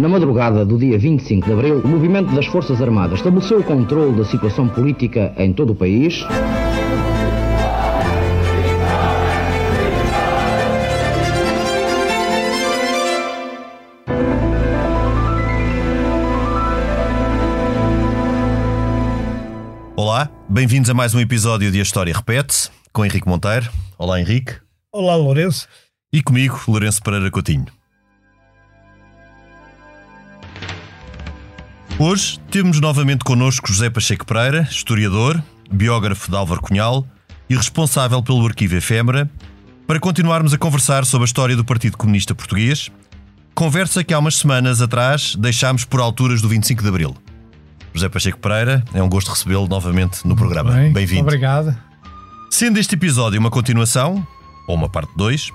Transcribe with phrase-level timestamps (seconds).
[0.00, 4.16] Na madrugada do dia 25 de abril, o movimento das Forças Armadas estabeleceu o controle
[4.16, 6.24] da situação política em todo o país.
[19.94, 23.70] Olá, bem-vindos a mais um episódio de A História Repete-se, com Henrique Monteiro.
[23.98, 24.54] Olá, Henrique.
[24.90, 25.68] Olá, Lourenço.
[26.10, 27.79] E comigo, Lourenço Pereira Coutinho.
[32.02, 37.06] Hoje temos novamente connosco José Pacheco Pereira, historiador, biógrafo de Álvaro Cunhal
[37.46, 39.30] e responsável pelo arquivo Efêmera,
[39.86, 42.90] para continuarmos a conversar sobre a história do Partido Comunista Português,
[43.54, 47.14] conversa que há umas semanas atrás deixámos por alturas do 25 de Abril.
[47.92, 50.72] José Pacheco Pereira, é um gosto recebê-lo novamente no programa.
[50.94, 51.20] Bem-vindo.
[51.20, 51.76] Obrigado.
[52.48, 54.26] Sendo este episódio uma continuação,
[54.66, 55.50] ou uma parte 2,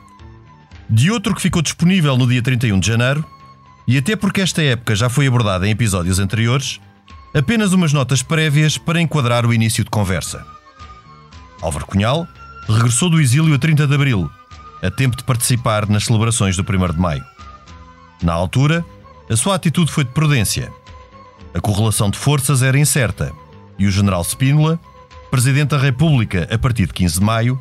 [0.91, 3.25] de outro que ficou disponível no dia 31 de janeiro,
[3.87, 6.79] e até porque esta época já foi abordada em episódios anteriores,
[7.33, 10.45] apenas umas notas prévias para enquadrar o início de conversa.
[11.61, 12.27] Álvaro Cunhal
[12.67, 14.29] regressou do exílio a 30 de abril,
[14.81, 17.23] a tempo de participar nas celebrações do 1 de maio.
[18.23, 18.83] Na altura,
[19.29, 20.71] a sua atitude foi de prudência.
[21.53, 23.31] A correlação de forças era incerta
[23.77, 24.79] e o general Spínola,
[25.29, 27.59] presidente da República a partir de 15 de maio,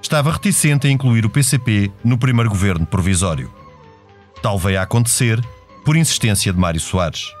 [0.00, 3.52] estava reticente a incluir o PCP no primeiro governo provisório.
[4.40, 5.42] Tal veio a acontecer
[5.86, 7.32] por insistência de Mário Soares.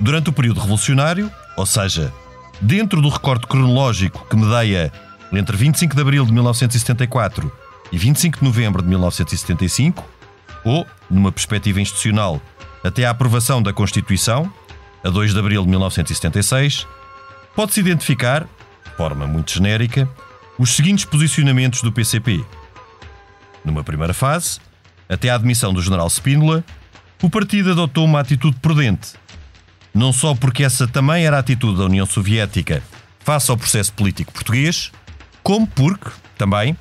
[0.00, 2.10] Durante o período revolucionário, ou seja,
[2.62, 4.90] dentro do recorte cronológico que medeia
[5.30, 7.52] entre 25 de abril de 1974
[7.92, 10.02] e 25 de novembro de 1975,
[10.64, 12.40] ou, numa perspectiva institucional,
[12.82, 14.50] até à aprovação da Constituição,
[15.04, 16.86] a 2 de abril de 1976,
[17.54, 18.44] pode-se identificar,
[18.84, 20.08] de forma muito genérica,
[20.58, 22.42] os seguintes posicionamentos do PCP.
[23.62, 24.58] Numa primeira fase,
[25.06, 26.64] até à admissão do general Spínola,
[27.22, 29.12] o partido adotou uma atitude prudente.
[29.94, 32.82] Não só porque essa também era a atitude da União Soviética
[33.20, 34.90] face ao processo político português,
[35.42, 36.76] como porque, também,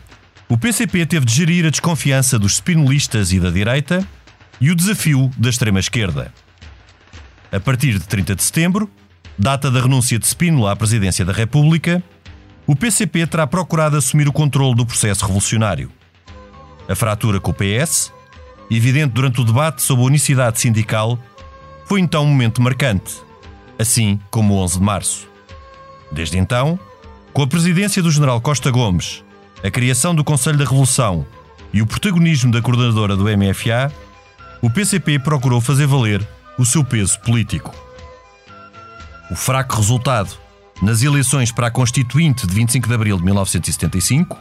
[0.47, 4.07] o PCP teve de gerir a desconfiança dos spinolistas e da direita
[4.59, 6.33] e o desafio da extrema-esquerda.
[7.51, 8.89] A partir de 30 de setembro,
[9.37, 12.03] data da renúncia de Spínola à presidência da República,
[12.65, 15.91] o PCP terá procurado assumir o controle do processo revolucionário.
[16.87, 18.11] A fratura com o PS
[18.69, 21.19] evidente durante o debate sobre a unicidade sindical,
[21.85, 23.15] foi então um momento marcante,
[23.77, 25.27] assim como o 11 de março.
[26.11, 26.79] Desde então,
[27.33, 29.23] com a presidência do general Costa Gomes,
[29.63, 31.25] a criação do Conselho da Revolução
[31.73, 33.91] e o protagonismo da coordenadora do MFA,
[34.61, 36.25] o PCP procurou fazer valer
[36.57, 37.73] o seu peso político.
[39.31, 40.37] O fraco resultado
[40.81, 44.37] nas eleições para a Constituinte de 25 de abril de 1975,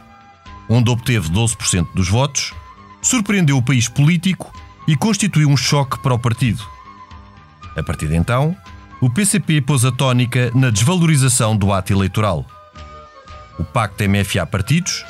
[0.69, 2.53] onde obteve 12% dos votos,
[3.01, 4.51] surpreendeu o país político
[4.87, 6.63] e constituiu um choque para o partido.
[7.75, 8.55] A partir de então,
[9.01, 12.45] o PCP pôs a tónica na desvalorização do ato eleitoral.
[13.57, 15.05] O Pacto MFA-Partidos,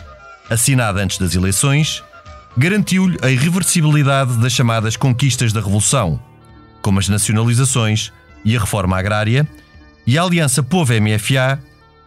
[0.50, 2.04] assinado antes das eleições,
[2.58, 6.20] garantiu-lhe a irreversibilidade das chamadas conquistas da Revolução,
[6.82, 8.12] como as nacionalizações
[8.44, 9.48] e a reforma agrária,
[10.06, 11.60] e a aliança Povo-MFA,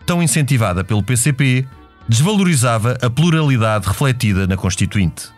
[0.05, 1.67] tão incentivada pelo PCP,
[2.09, 5.31] desvalorizava a pluralidade refletida na Constituinte.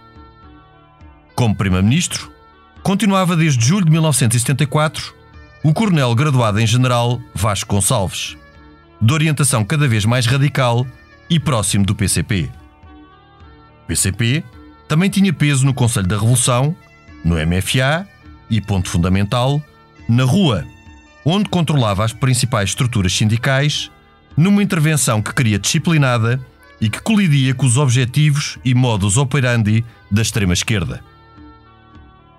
[1.35, 2.31] Como Primeiro-Ministro,
[2.83, 5.15] continuava desde julho de 1974
[5.65, 8.37] o coronel graduado em general Vasco Gonçalves,
[9.01, 10.87] de orientação cada vez mais radical
[11.29, 12.51] e próximo do PCP.
[13.83, 14.45] O PCP
[14.87, 16.77] também tinha peso no Conselho da Revolução,
[17.25, 18.07] no MFA
[18.49, 19.61] e, ponto fundamental,
[20.09, 20.65] na Rua,
[21.25, 23.91] onde controlava as principais estruturas sindicais,
[24.37, 26.39] numa intervenção que queria disciplinada
[26.81, 31.03] e que colidia com os objetivos e modus operandi da extrema-esquerda.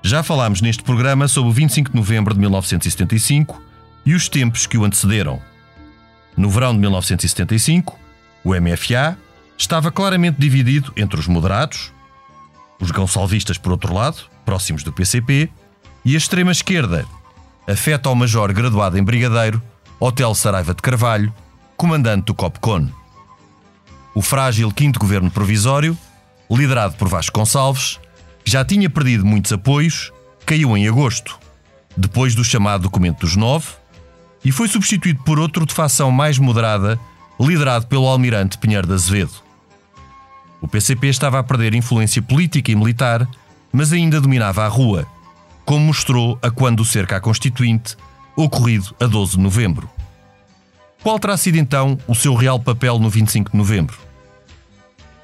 [0.05, 3.59] Já falámos neste programa sobre o 25 de novembro de 1975
[4.05, 5.41] e os tempos que o antecederam.
[6.37, 7.97] No verão de 1975,
[8.43, 9.17] o MFA
[9.57, 11.91] estava claramente dividido entre os moderados,
[12.79, 15.49] os gonçalvistas por outro lado, próximos do PCP,
[16.05, 17.03] e a extrema-esquerda,
[17.67, 19.59] afeta ao major graduado em Brigadeiro,
[19.99, 21.33] Hotel Saraiva de Carvalho,
[21.75, 22.89] comandante do COPCON.
[24.13, 25.97] O frágil quinto governo provisório,
[26.47, 27.99] liderado por Vasco Gonçalves,
[28.45, 30.13] já tinha perdido muitos apoios,
[30.45, 31.39] caiu em agosto,
[31.97, 33.67] depois do chamado Documento dos Nove,
[34.43, 36.99] e foi substituído por outro de facção mais moderada,
[37.39, 39.33] liderado pelo almirante Pinheiro de Azevedo.
[40.61, 43.27] O PCP estava a perder influência política e militar,
[43.73, 45.07] mas ainda dominava a rua,
[45.65, 47.97] como mostrou a quando o cerca à Constituinte,
[48.35, 49.89] ocorrido a 12 de novembro.
[51.01, 53.97] Qual terá sido então o seu real papel no 25 de novembro?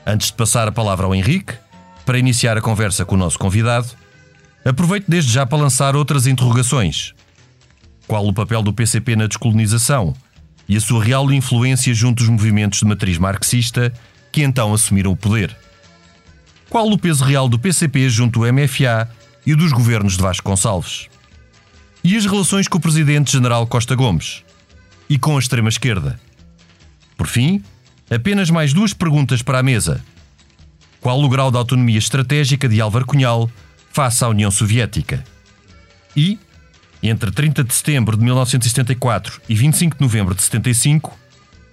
[0.05, 1.53] Antes de passar a palavra ao Henrique,
[2.11, 3.87] para iniciar a conversa com o nosso convidado,
[4.65, 7.13] Aproveito desde já para lançar outras interrogações.
[8.05, 10.13] Qual o papel do PCP na descolonização
[10.67, 13.93] e a sua real influência junto dos movimentos de matriz marxista
[14.29, 15.55] que então assumiram o poder?
[16.69, 19.09] Qual o peso real do PCP junto do MFA
[19.45, 21.07] e dos governos de Vasco Gonçalves?
[22.03, 24.43] E as relações com o Presidente-General Costa Gomes?
[25.09, 26.19] E com a extrema-esquerda?
[27.15, 27.63] Por fim,
[28.09, 30.03] apenas mais duas perguntas para a mesa.
[31.01, 33.49] Qual o grau de autonomia estratégica de Álvaro Cunhal
[33.91, 35.23] face à União Soviética?
[36.15, 36.37] E,
[37.01, 41.17] entre 30 de setembro de 1974 e 25 de novembro de 75,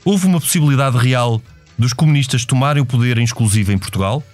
[0.03, 1.43] houve uma possibilidade real
[1.77, 4.25] dos comunistas tomarem o poder em exclusivo em Portugal?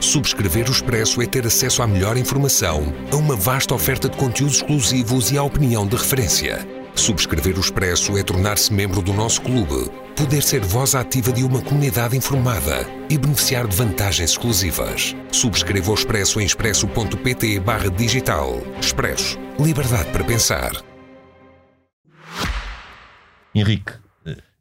[0.00, 4.56] Subscrever o Expresso é ter acesso à melhor informação, a uma vasta oferta de conteúdos
[4.56, 6.79] exclusivos e à opinião de referência.
[6.94, 11.60] Subscrever o Expresso é tornar-se membro do nosso clube, poder ser voz ativa de uma
[11.62, 15.16] comunidade informada e beneficiar de vantagens exclusivas.
[15.32, 18.62] Subscreva o Expresso em expresso.pt barra digital.
[18.80, 19.38] Expresso.
[19.58, 20.72] Liberdade para pensar.
[23.54, 23.92] Henrique,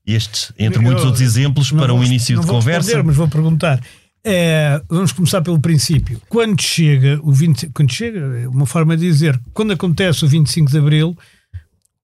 [0.06, 3.04] estes, entre muitos outros exemplos, para um início não de vou conversa.
[3.04, 3.80] Mas vou perguntar.
[4.24, 6.22] É, vamos começar pelo princípio.
[6.28, 10.78] Quando chega o 20, quando chega, uma forma de dizer, quando acontece o 25 de
[10.78, 11.18] Abril,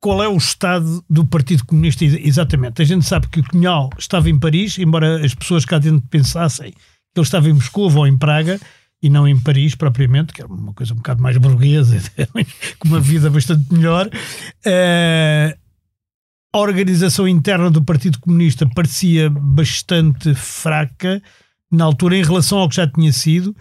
[0.05, 2.79] qual é o estado do Partido Comunista exatamente?
[2.79, 6.69] A gente sabe que o Cunhal estava em Paris, embora as pessoas cá dentro pensassem
[6.73, 6.77] que
[7.17, 8.59] ele estava em Moscou ou em Praga,
[9.01, 11.97] e não em Paris propriamente, que era uma coisa um bocado mais burguesa,
[12.77, 14.07] com uma vida bastante melhor.
[14.63, 15.57] É,
[16.53, 21.19] a organização interna do Partido Comunista parecia bastante fraca
[21.71, 23.55] na altura em relação ao que já tinha sido,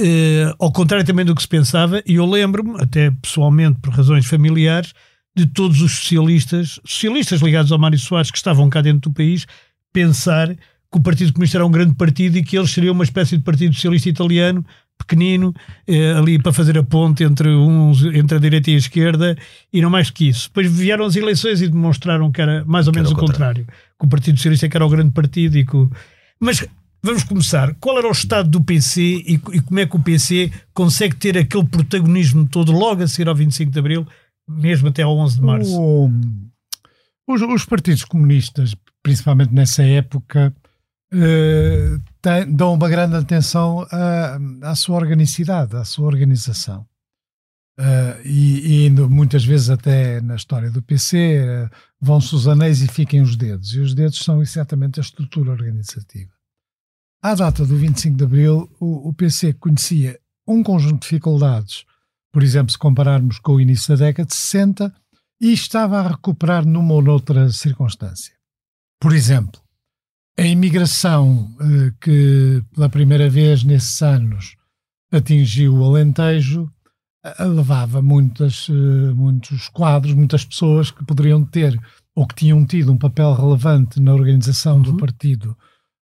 [0.00, 4.26] uh, ao contrário também do que se pensava, e eu lembro-me, até pessoalmente por razões
[4.26, 4.94] familiares,
[5.34, 9.46] de todos os socialistas, socialistas ligados ao Mário Soares que estavam cá dentro do país,
[9.92, 13.38] pensar que o Partido Comunista era um grande partido e que eles seriam uma espécie
[13.38, 14.64] de Partido Socialista Italiano,
[14.98, 15.54] pequenino,
[15.86, 19.36] eh, ali para fazer a ponte entre, uns, entre a direita e a esquerda,
[19.72, 20.48] e não mais que isso.
[20.48, 23.64] Depois vieram as eleições e demonstraram que era mais ou menos o contrário.
[23.64, 23.66] contrário.
[23.98, 25.90] Que o Partido Socialista que era o grande partido e que o...
[26.38, 26.66] Mas
[27.04, 27.74] Vamos começar.
[27.80, 31.36] Qual era o estado do PC e, e, como é que o PC consegue ter
[31.36, 34.06] aquele protagonismo todo logo a seguir ao 25 de Abril,
[34.48, 35.80] mesmo até ao 11 de Março?
[35.80, 36.10] O,
[37.28, 40.54] os, os, partidos comunistas, principalmente nessa época,
[41.12, 46.86] eh, tem, dão uma grande atenção à, à, sua organicidade, à sua organização.
[47.78, 52.82] Uh, e, e, muitas vezes até na história do PC uh, eh, vão-se os anéis
[52.82, 53.74] e fiquem os dedos.
[53.74, 56.30] E os dedos são exatamente a estrutura organizativa.
[57.22, 61.84] À data do 25 de Abril, o, o PC conhecia um conjunto de dificuldades,
[62.32, 64.92] por exemplo, se compararmos com o início da década de 60,
[65.40, 68.32] e estava a recuperar numa ou noutra circunstância.
[69.00, 69.60] Por exemplo,
[70.38, 74.56] a imigração eh, que pela primeira vez nesses anos
[75.12, 76.70] atingiu o Alentejo
[77.38, 81.78] levava muitas, eh, muitos quadros, muitas pessoas que poderiam ter
[82.14, 84.82] ou que tinham tido um papel relevante na organização uhum.
[84.82, 85.56] do partido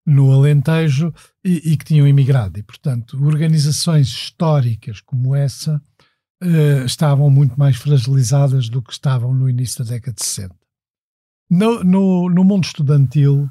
[0.06, 2.58] no Alentejo e, e, que tinham emigrado.
[2.58, 5.82] E, portanto, organizações históricas como essa
[6.44, 10.56] uh, estavam muito mais fragilizadas do que estavam no início da década de 60.
[11.50, 13.50] No, no, no mundo estudantil,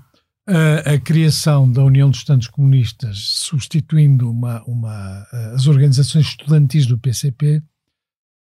[0.49, 6.87] uh, a criação da União dos Estudantes Comunistas, substituindo uma, uma, uh, as organizações estudantis
[6.87, 7.63] do PCP,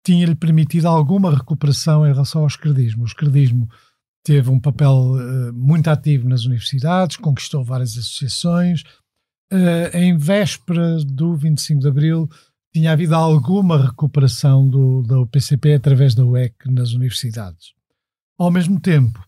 [0.04, 3.02] tinha-lhe permitido alguma recuperação em relação ao esquerdismo.
[3.02, 3.68] O esquerdismo
[4.22, 5.16] teve um papel
[5.52, 8.84] muito ativo nas universidades, conquistou várias associações.
[9.92, 12.28] Em véspera do 25 de Abril,
[12.76, 17.72] tinha havido alguma recuperação do, do PCP através da UEC nas universidades.
[18.38, 19.18] Ao mesmo tempo,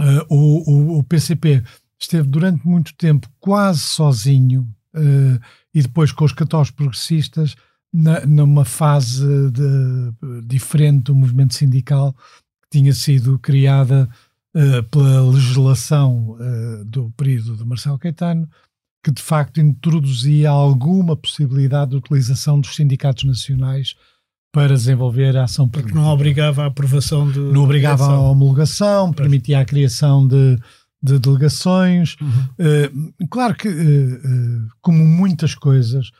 [0.00, 1.60] uh, o, o, o, PCP
[2.00, 4.72] esteve durante muito tempo quase sozinho
[5.74, 7.56] e depois com os católicos progressistas
[7.92, 12.12] na, numa fase de, diferente do movimento sindical
[12.62, 14.08] que tinha sido criada
[14.54, 18.48] uh, pela legislação uh, do período de Marcelo Caetano,
[19.04, 23.94] que de facto introduzia alguma possibilidade de utilização dos sindicatos nacionais
[24.50, 25.92] para desenvolver a ação política.
[25.92, 27.38] Porque não obrigava a aprovação de.
[27.38, 30.56] Não obrigava a homologação, permitia a criação de,
[31.02, 32.16] de delegações.
[32.18, 33.10] Uhum.
[33.20, 36.10] Uh, claro que, uh, como muitas coisas,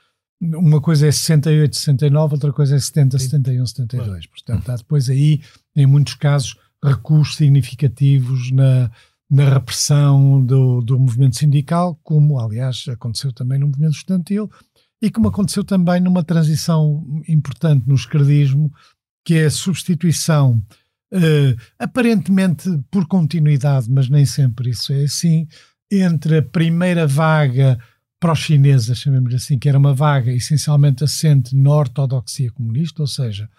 [0.42, 4.26] uma coisa é 68, 69, outra coisa é 70, 71, 72.
[4.26, 5.40] Portanto, há depois aí,
[5.74, 8.90] em muitos casos, recursos significativos na,
[9.30, 14.50] na repressão do, do movimento sindical, como aliás aconteceu também no movimento estudantil
[15.02, 18.72] e como aconteceu também numa transição importante no esquerdismo,
[19.24, 20.62] que é a substituição,
[21.12, 25.46] uh, aparentemente por continuidade, mas nem sempre isso é assim,
[25.90, 27.78] entre a primeira vaga
[28.18, 33.50] pró-chinesa, chamemos assim, que era uma vaga essencialmente assente na ortodoxia comunista, ou seja,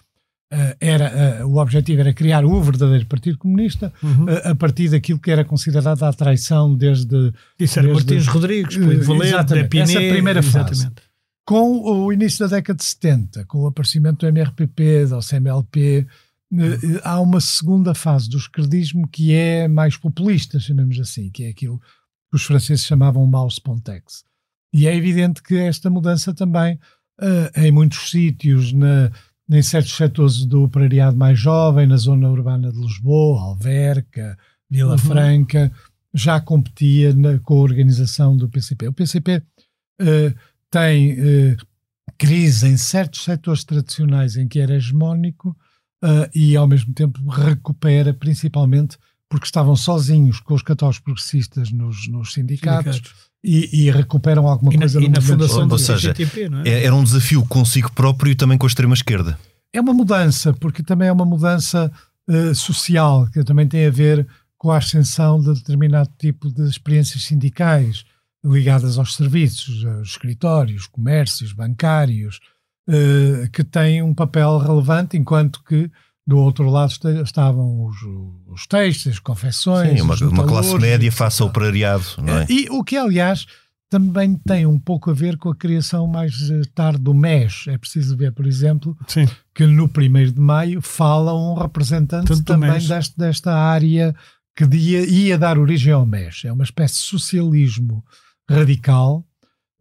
[0.80, 4.26] era, uh, o objetivo era criar o verdadeiro Partido Comunista uhum.
[4.26, 7.34] uh, a partir daquilo que era considerado a traição desde...
[7.60, 8.76] Isso era desde, Martins Rodrigues,
[9.06, 10.72] Valente, Piné, essa primeira fase.
[10.72, 11.04] Exatamente.
[11.46, 16.08] Com o início da década de 70, com o aparecimento do MRPP, do CMLP,
[17.04, 21.80] há uma segunda fase do esquerdismo que é mais populista, chamemos assim, que é aquilo
[22.32, 24.24] que os franceses chamavam Maus Pontex.
[24.74, 26.80] E é evidente que esta mudança também,
[27.56, 29.12] em muitos sítios, na,
[29.50, 34.38] em certos setores do operariado mais jovem, na zona urbana de Lisboa, Alverca,
[34.70, 34.98] Vila uhum.
[34.98, 35.72] Franca,
[36.14, 38.88] já competia na, com a organização do PCP.
[38.88, 39.44] O PCP uh,
[40.02, 40.34] eh,
[40.72, 41.58] tem uh,
[42.18, 45.56] crise em certos setores tradicionais em que era hegemónico
[46.36, 48.96] e, ao mesmo tempo, recupera principalmente
[49.28, 53.32] porque estavam sozinhos com os católicos progressistas nos, nos sindicatos, sindicatos.
[53.48, 56.70] E, e, recuperam alguma e coisa na, e na fundação do seja, CGTP, não é?
[56.70, 56.84] é?
[56.86, 59.38] Era um desafio consigo próprio e também com a extrema-esquerda.
[59.72, 61.92] É uma mudança, porque também é uma mudança
[62.28, 64.26] uh, social, que também tem a ver
[64.58, 68.04] com a ascensão de determinado tipo de experiências sindicais
[68.44, 72.40] ligadas aos serviços, aos escritórios, comércios, bancários,
[72.90, 75.92] uh, que têm um papel relevante, enquanto que
[76.28, 76.92] do outro lado
[77.24, 77.98] estavam os,
[78.48, 80.00] os textos, as confecções.
[80.00, 82.04] Sim, uma, uma classe média face ao operariado.
[82.18, 82.46] Não é?
[82.50, 83.46] E o que, aliás,
[83.90, 87.66] também tem um pouco a ver com a criação mais eh, tarde do MES.
[87.68, 89.28] É preciso ver, por exemplo, Sim.
[89.54, 94.16] que no 1 de maio fala um representante Tanto também deste, desta área
[94.56, 96.44] que ia, ia, dar origem ao MES.
[96.46, 98.04] É uma espécie de socialismo
[98.50, 99.24] radical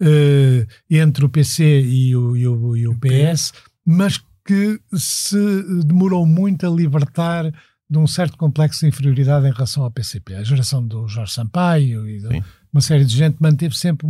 [0.02, 3.52] uh, entre o PC e o, e o, e o PS,
[3.86, 7.50] mas que se demorou muito a libertar
[7.88, 10.34] de um certo complexo de inferioridade em relação ao PCP.
[10.34, 14.06] A geração do Jorge Sampaio e de uma série de gente manteve sempre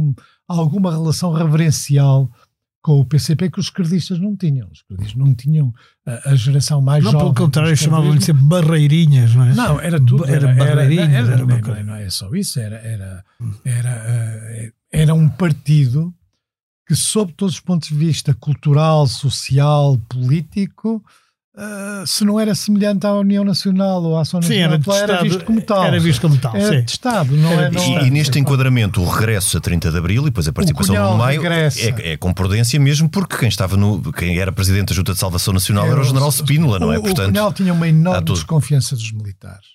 [0.49, 2.31] alguma relação reverencial
[2.83, 4.69] com o PCP que os esquerdistas não tinham.
[4.71, 5.73] Os esquerdistas não tinham
[6.07, 7.27] a, a geração mais não, jovem.
[7.27, 9.55] Não, pelo contrário, chamavam-lhe sempre barreirinhas, não é?
[9.55, 10.27] Não, era tudo.
[10.27, 11.29] Era, era barreirinhas.
[11.29, 13.25] Era, era, era, não, não é só isso, era, era,
[13.65, 16.15] era, eh, era um partido
[16.87, 21.03] que, sob todos os pontos de vista cultural, social, político,
[21.57, 25.13] uh, se não era semelhante à União Nacional ou à Ação sim, Nacional, era, testado,
[25.13, 25.85] era visto como tal.
[25.85, 26.85] Era visto como tal, era sim.
[26.85, 27.71] testado, não era, é?
[27.71, 31.13] Não e, e, neste enquadramento, o regresso a 30 de Abril e depois a participação
[31.13, 31.69] no maio é,
[32.13, 35.55] é, com prudência mesmo, porque quem estava no, quem era presidente da Junta de Salvação
[35.55, 37.01] Nacional era, era o general Spínola, não é?
[37.01, 39.75] Portanto, o Cunhal tinha uma enorme desconfiança dos militares.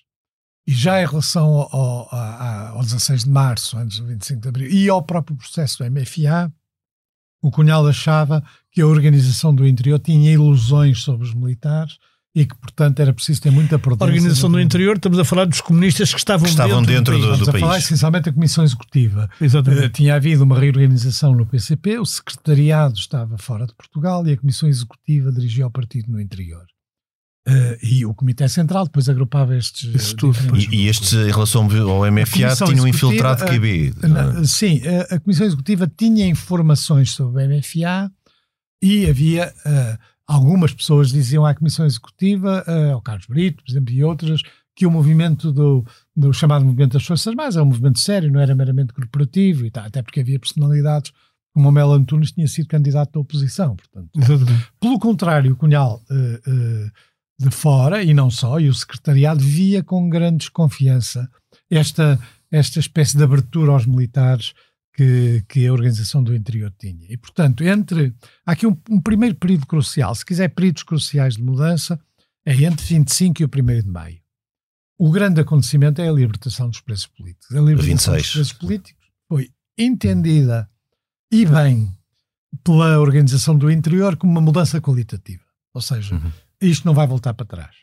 [0.66, 4.70] E já em relação ao, ao, ao 16 de março, antes do 25 de abril,
[4.70, 6.52] e ao próprio processo do MFA,
[7.42, 8.42] o Cunhal achava
[8.72, 11.98] que a organização do interior tinha ilusões sobre os militares
[12.34, 14.06] e que, portanto, era preciso ter muita prudência.
[14.06, 17.18] A organização do interior, estamos a falar dos comunistas que estavam, que estavam dentro, dentro,
[17.18, 17.62] do, do, do, do país.
[17.62, 19.28] a falar essencialmente da Comissão Executiva.
[19.40, 19.86] Exatamente.
[19.86, 24.36] Uh, tinha havido uma reorganização no PCP, o secretariado estava fora de Portugal e a
[24.36, 26.64] Comissão Executiva dirigia o partido no interior.
[27.48, 29.94] Uh, e o Comitê Central depois agrupava estes.
[29.94, 30.36] Isso tudo.
[30.56, 33.94] E, e, estes, em relação ao MFA, tinham infiltrado QB.
[33.96, 38.12] Uh, sim, a, a, Comissão Executiva tinha informações sobre o MFA
[38.82, 44.04] e havia uh, algumas pessoas diziam à Comissão Executiva, ao Carlos Brito, por exemplo, e
[44.04, 44.42] outras,
[44.76, 48.38] que o movimento do, do chamado Movimento das Forças Armadas é um movimento sério, não
[48.38, 51.10] era meramente corporativo, e tal, até porque havia personalidades
[51.52, 53.74] como o Melo Antunes tinha sido candidato da oposição.
[53.76, 54.10] Portanto,
[54.78, 56.00] pelo contrário, o Cunhal
[57.40, 61.28] de fora, e não só, e o secretariado via com grande desconfiança
[61.70, 62.20] esta,
[62.50, 64.52] esta espécie de abertura aos militares
[64.92, 67.06] que, que a Organização do Interior tinha.
[67.08, 68.14] E, portanto, entre.
[68.44, 71.98] Há aqui um, um primeiro período crucial, se quiser períodos cruciais de mudança,
[72.44, 74.20] é entre 25 e o 1 de maio.
[74.98, 77.56] O grande acontecimento é a libertação dos presos políticos.
[77.56, 78.22] A libertação 26.
[78.22, 80.68] dos presos políticos foi entendida
[81.32, 81.90] e bem
[82.62, 85.44] pela Organização do Interior como uma mudança qualitativa.
[85.72, 86.30] Ou seja, uhum
[86.60, 87.74] isto não vai voltar para trás.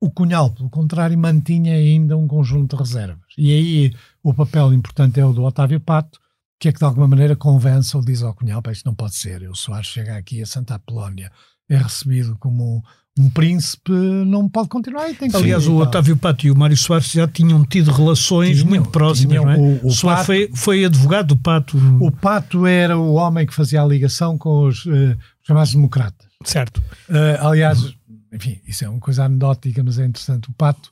[0.00, 3.26] O Cunhal, pelo contrário, mantinha ainda um conjunto de reservas.
[3.36, 6.18] E aí o papel importante é o do Otávio Pato,
[6.58, 9.48] que é que de alguma maneira convence ou diz ao Cunhal: isto não pode ser.
[9.48, 11.30] O Soares chega aqui a Santa Apolónia,
[11.68, 12.76] é recebido como
[13.18, 16.56] um, um príncipe, não pode continuar e tem que Aliás, o Otávio Pato e o
[16.56, 19.58] Mário Soares já tinham tido relações tinham, muito próximas, tinham, não é?
[19.58, 21.78] O, o Soares Pato, foi, foi advogado do Pato.
[22.00, 25.16] O Pato era o homem que fazia a ligação com os uh,
[25.50, 26.28] chamados democratas.
[26.44, 26.78] Certo.
[27.08, 27.92] Uh, aliás,
[28.32, 30.48] enfim, isso é uma coisa anedótica, mas é interessante.
[30.48, 30.90] O Pato,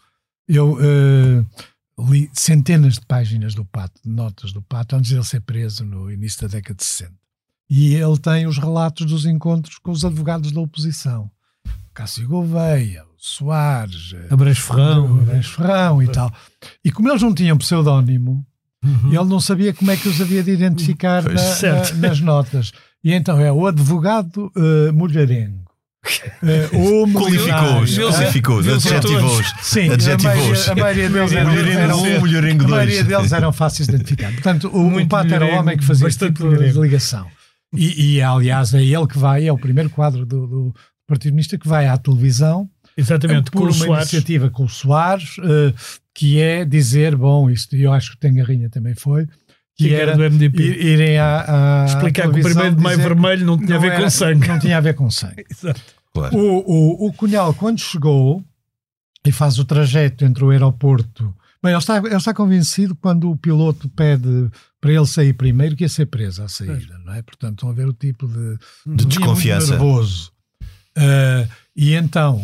[0.48, 5.24] eu uh, li centenas de páginas do Pato, de notas do Pato, antes de ele
[5.24, 7.12] ser preso no início da década de 60.
[7.70, 11.30] E ele tem os relatos dos encontros com os advogados da oposição.
[11.94, 16.32] Cássio Gouveia, Soares, Abrantes Ferrão, Abrantes Ferrão e tal.
[16.84, 18.44] E como eles não tinham pseudónimo,
[19.10, 21.94] E ele não sabia como é que os havia de identificar na- certo.
[21.96, 22.72] na- nas notas.
[23.04, 25.58] E então é o advogado uh, mulherengo.
[26.42, 29.54] Uh, o Qualificou-os, Eles são adjetivou-os.
[29.62, 30.68] Sim, Adjetivou-os.
[30.68, 34.32] a maioria, deles eram, Mulherengo eram- um, mulherengo a maioria deles eram fáceis de identificar.
[34.32, 37.26] Portanto, o, o Muito Pato era o homem que fazia bastante tipo de ligação.
[37.74, 40.74] E, e, aliás, é ele que vai, é o primeiro quadro do, do
[41.06, 44.12] Partido Comunista que vai à televisão Exatamente, com por o uma Soares.
[44.12, 45.74] iniciativa com o Soares, eh,
[46.14, 49.26] que é dizer, bom, isto eu acho que o Tengarrinha também foi,
[49.78, 50.60] que Que era do MDP.
[50.62, 53.80] ir- irem à, à Explicar que o primeiro de maio dizer vermelho não tinha a
[53.80, 54.48] ver era- com sangue.
[54.48, 55.44] Não tinha a ver com sangue.
[55.50, 55.80] Exato.
[56.12, 56.36] Claro.
[56.36, 58.42] O, o, o Cunhal, quando chegou
[59.24, 61.32] e faz o trajeto entre o aeroporto.
[61.62, 65.84] Bem, ele está, ele está convencido quando o piloto pede para ele sair primeiro que
[65.84, 67.22] ia ser preso à saída, não é?
[67.22, 68.56] Portanto, estão a ver o tipo de,
[68.96, 69.76] De desconfiança.
[69.76, 70.32] Muito nervoso.
[70.96, 72.40] Ah, e então,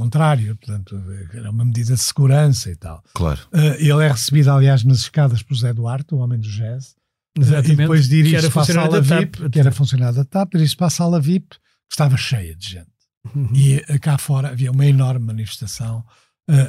[0.00, 0.98] contrário, portanto,
[1.34, 3.02] era uma medida de segurança e tal.
[3.14, 3.40] Claro.
[3.52, 6.94] Ah, ele é recebido, aliás, nas escadas por Zé Duarte, o homem do jazz.
[7.38, 7.72] Exatamente.
[7.72, 9.50] E depois Que era dirige-se para a funcionário sala da VIP, TAP.
[9.52, 11.56] que era funcionário da TAP, dirige-se para a sala VIP, que
[11.92, 12.90] estava cheia de gente.
[13.34, 13.50] Uhum.
[13.54, 16.10] E eh, cá fora havia uma enorme manifestação eh,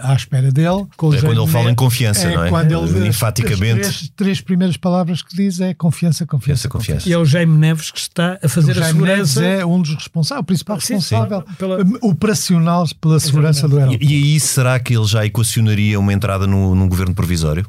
[0.04, 0.86] à espera dele.
[0.98, 2.50] Com É quando ele fala em confiança, É não é?
[2.50, 3.82] quando ele, Enfaticamente.
[3.82, 7.10] As três, três primeiras palavras que diz é confiança, confiança, Confiança, confiança.
[7.10, 9.82] E é o Jaime Neves que está a fazer O a Jaime Neves é um
[9.82, 11.16] dos responsáveis, o principal Sim, sim.
[11.16, 14.06] responsável Pela- eh, operacional pela segurança do E, aeroporto.
[14.06, 17.66] e aí será que ele já equacionaria uma entrada no, num governo provisório?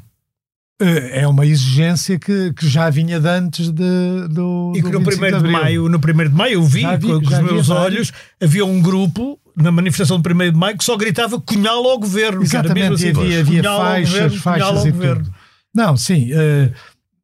[0.81, 4.73] Eh, É uma exigência que, que já vinha de antes de, do.
[4.75, 5.51] E que do no 25 1 de Abril.
[5.51, 9.39] maio, no 1 de maio eu vi, vi- com, os meus olhos, havia um grupo
[9.55, 12.41] na manifestação do 1 de maio que só gritava cunhal ao governo.
[12.47, 15.23] que era Exatamente, mesmo assim, havia, havia faixas, governo, faixas e governo.
[15.25, 15.35] tudo.
[15.75, 16.29] Não, sim.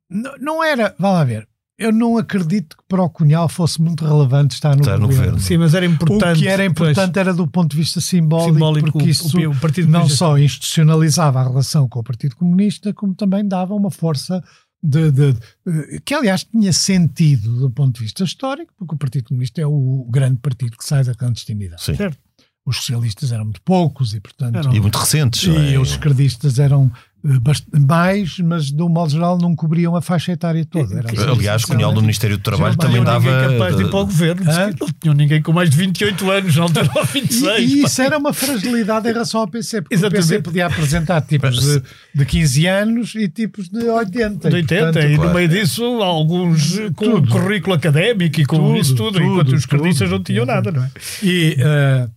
[0.09, 0.95] n- não era.
[0.97, 1.47] Vá lá ver.
[1.77, 5.25] Eu não acredito que para o Cunhal fosse muito relevante estar no, Estar no governo.
[5.27, 5.39] governo.
[5.39, 6.39] Sim, mas era importante.
[6.39, 9.51] O que era importante era do ponto de vista simbólico, Simbólico, porque o- isso o-
[9.51, 13.89] o Partido não só institucionalizava a relação com o Partido Comunista, como também dava uma
[13.89, 14.43] força
[14.83, 19.29] de, de- de- que, aliás, tinha sentido do ponto de vista histórico, porque o Partido
[19.29, 21.81] Comunista é o, o grande partido que sai da clandestinidade.
[21.81, 21.95] Sim.
[21.95, 22.17] Certo.
[22.69, 24.75] Os socialistas eram muito poucos e, portanto, Eram.
[24.75, 25.41] E muito recentes.
[25.43, 25.79] e é?
[25.79, 26.91] os esquerdistas eram
[27.25, 30.99] eh, mais, mas de um modo geral não cobriam a faixa etária toda.
[30.99, 33.49] Eram Aliás, Cunhal do Ministério do Trabalho Já também dava.
[33.49, 34.49] capaz de ir para o governo.
[34.51, 34.69] Hã?
[34.79, 37.71] Não tinham ninguém com mais de 28 anos, não E, 26.
[37.71, 37.87] e pá.
[37.87, 40.43] isso era uma fragilidade em relação ao PC, porque o PC Exatamente.
[40.43, 41.81] podia apresentar tipos de,
[42.13, 44.47] de 15 anos e tipos de 80.
[44.49, 45.29] de e, 80, portanto, e claro.
[45.29, 47.31] no meio disso alguns com Tudo.
[47.31, 49.71] currículo académico e com Tudo, isso tudo, tudo, enquanto os tudo.
[49.71, 50.91] cardistas não tinham nada, não é?
[51.23, 52.07] E, eh,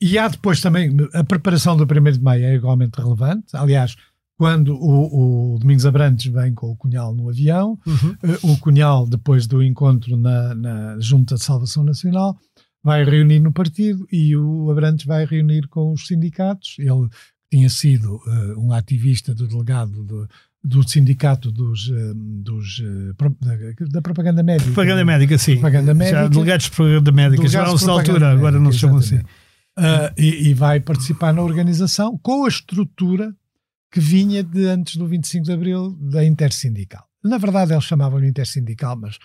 [0.00, 3.46] e há depois também a preparação do 1 de maio é igualmente relevante.
[3.54, 3.96] Aliás,
[4.36, 7.78] quando o, o Domingos Abrantes vem com o Cunhal no avião,
[8.22, 12.36] eh, o Cunhal, depois do encontro na, na Junta de Salvação Nacional,
[12.82, 16.76] vai reunir no partido e o Abrantes vai reunir com os sindicatos.
[16.78, 17.08] Ele
[17.50, 20.28] tinha sido eh, um ativista do delegado do,
[20.64, 22.82] do sindicato dos, eh, dos,
[23.40, 24.72] da, da propaganda médica.
[24.72, 25.54] Propaganda médica, sim.
[25.54, 26.28] Propaganda Já médica.
[26.28, 29.20] delegados de propaganda médica, chamavam-se de na altura, agora não se chamam assim.
[29.76, 33.34] Ah, e, e vai participar na organização com a estrutura
[33.90, 37.04] que vinha de antes do 25 de Abril da Intersindical.
[37.22, 39.18] Na verdade, eles chamavam-lhe Intersindical, mas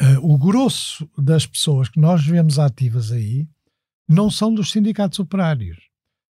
[0.00, 3.46] ah, o grosso das pessoas que nós vemos ativas aí
[4.08, 5.78] não são dos sindicatos operários.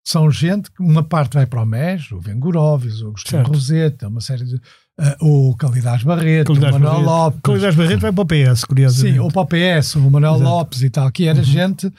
[0.05, 3.45] São gente que uma parte vai para o MES, o Vengurovis, o Agostinho.
[3.45, 4.61] Roseta, uma série de.
[4.99, 7.11] ah, o Calidás Barreto, Calidás o Manuel Barreto.
[7.11, 7.41] Lopes.
[7.43, 9.15] Calidás Barreto vai para o PS, curiosamente.
[9.15, 10.51] Sim, ou para o PS, o Manuel Exato.
[10.51, 11.93] Lopes e tal, que era gente eh,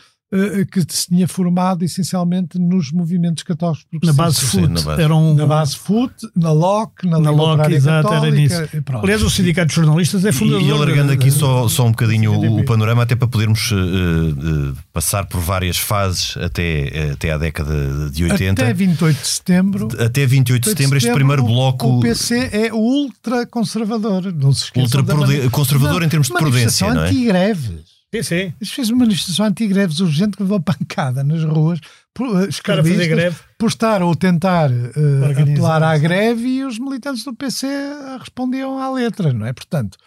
[0.71, 4.69] que se tinha formado essencialmente nos movimentos católicos na base Sim, foot.
[4.69, 5.01] na base.
[5.01, 8.55] Eram, Na base FUT, na LOC, na, Na LOC, exato, era nisso.
[8.73, 9.03] e pronto.
[9.03, 10.61] Aliás, o Sindicato de Jornalistas é fundador.
[10.67, 14.73] E alargando aqui só, só um bocadinho o, o panorama, até para podermos eh, eh,
[14.91, 18.61] passar por várias fases até, até à década de 80.
[18.63, 19.87] Até 28 de setembro.
[19.99, 24.33] Até 28 de setembro, este primeiro bloco O PC é ultra conservador.
[24.33, 27.07] Não se esqueçam ultra conservador Não, em termos de prudência, não é?
[27.09, 27.92] anti-greves.
[28.13, 28.53] Sim, sim.
[28.61, 31.79] Isto fez uma manifestação anti-greves urgente que levou pancada nas ruas
[32.13, 33.35] por, uh, Estar a fazer greve.
[33.57, 37.65] por estar ou tentar uh, apelar à greve e os militantes do PC
[38.19, 39.51] respondiam à letra, não é?
[39.53, 39.97] Portanto,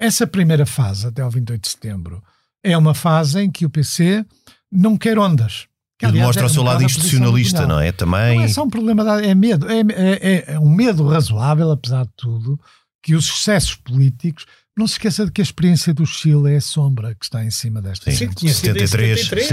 [0.00, 2.22] essa primeira fase, até ao 28 de setembro,
[2.62, 4.24] é uma fase em que o PC
[4.72, 5.66] não quer ondas.
[5.96, 7.92] Que, Ele aliás, mostra é o seu lado institucionalista, não é?
[7.92, 8.38] Também.
[8.38, 12.04] Não é só um problema, da- é medo, é, é- é um medo razoável, apesar
[12.04, 12.58] de tudo,
[13.00, 14.44] que os sucessos políticos.
[14.76, 17.50] Não se esqueça de que a experiência do Chile é a sombra que está em
[17.50, 18.34] cima desta Sim, gente.
[18.36, 19.46] tinha sido em 73, 73,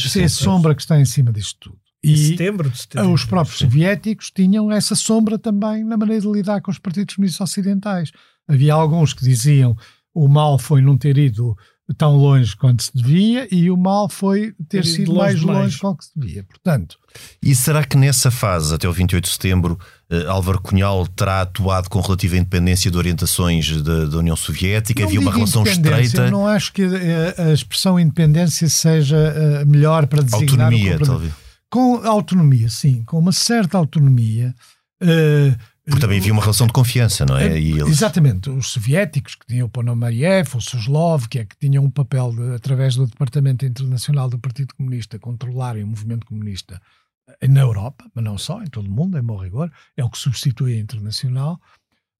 [0.00, 0.16] 73.
[0.16, 1.78] É a sombra que está em cima disto tudo.
[2.02, 3.12] Em E setembro de setembro.
[3.12, 7.48] os próprios soviéticos tinham essa sombra também na maneira de lidar com os partidos comunistas
[7.48, 8.10] ocidentais.
[8.48, 9.76] Havia alguns que diziam
[10.12, 11.56] o mal foi não ter ido
[11.96, 15.40] tão longe quanto se devia e o mal foi ter Ter ido sido longe mais
[15.42, 16.42] longe quanto se devia.
[16.44, 16.96] Portanto,
[17.42, 19.78] E será que nessa fase, até o 28 de setembro, uh,
[20.28, 25.20] Álvaro Cunhal terá atuado com relativa independência de orientações da, da União Soviética, não havia
[25.20, 26.30] uma relação estreita.
[26.30, 31.32] Não acho que a, a expressão independência seja uh, melhor para designar autonomia, talvez.
[31.70, 34.54] Com autonomia, sim, com uma certa autonomia.
[35.84, 37.58] Porque também havia uma relação de confiança, não é?
[37.58, 37.88] Eles...
[37.88, 38.48] Exatamente.
[38.48, 42.54] Os soviéticos, que tinham o Ponomarev, o Suslov, que, é, que tinham um papel, de,
[42.54, 46.80] através do Departamento Internacional do Partido Comunista, controlarem o movimento comunista
[47.48, 50.18] na Europa, mas não só, em todo o mundo, em bom rigor, é o que
[50.18, 51.60] substitui a Internacional.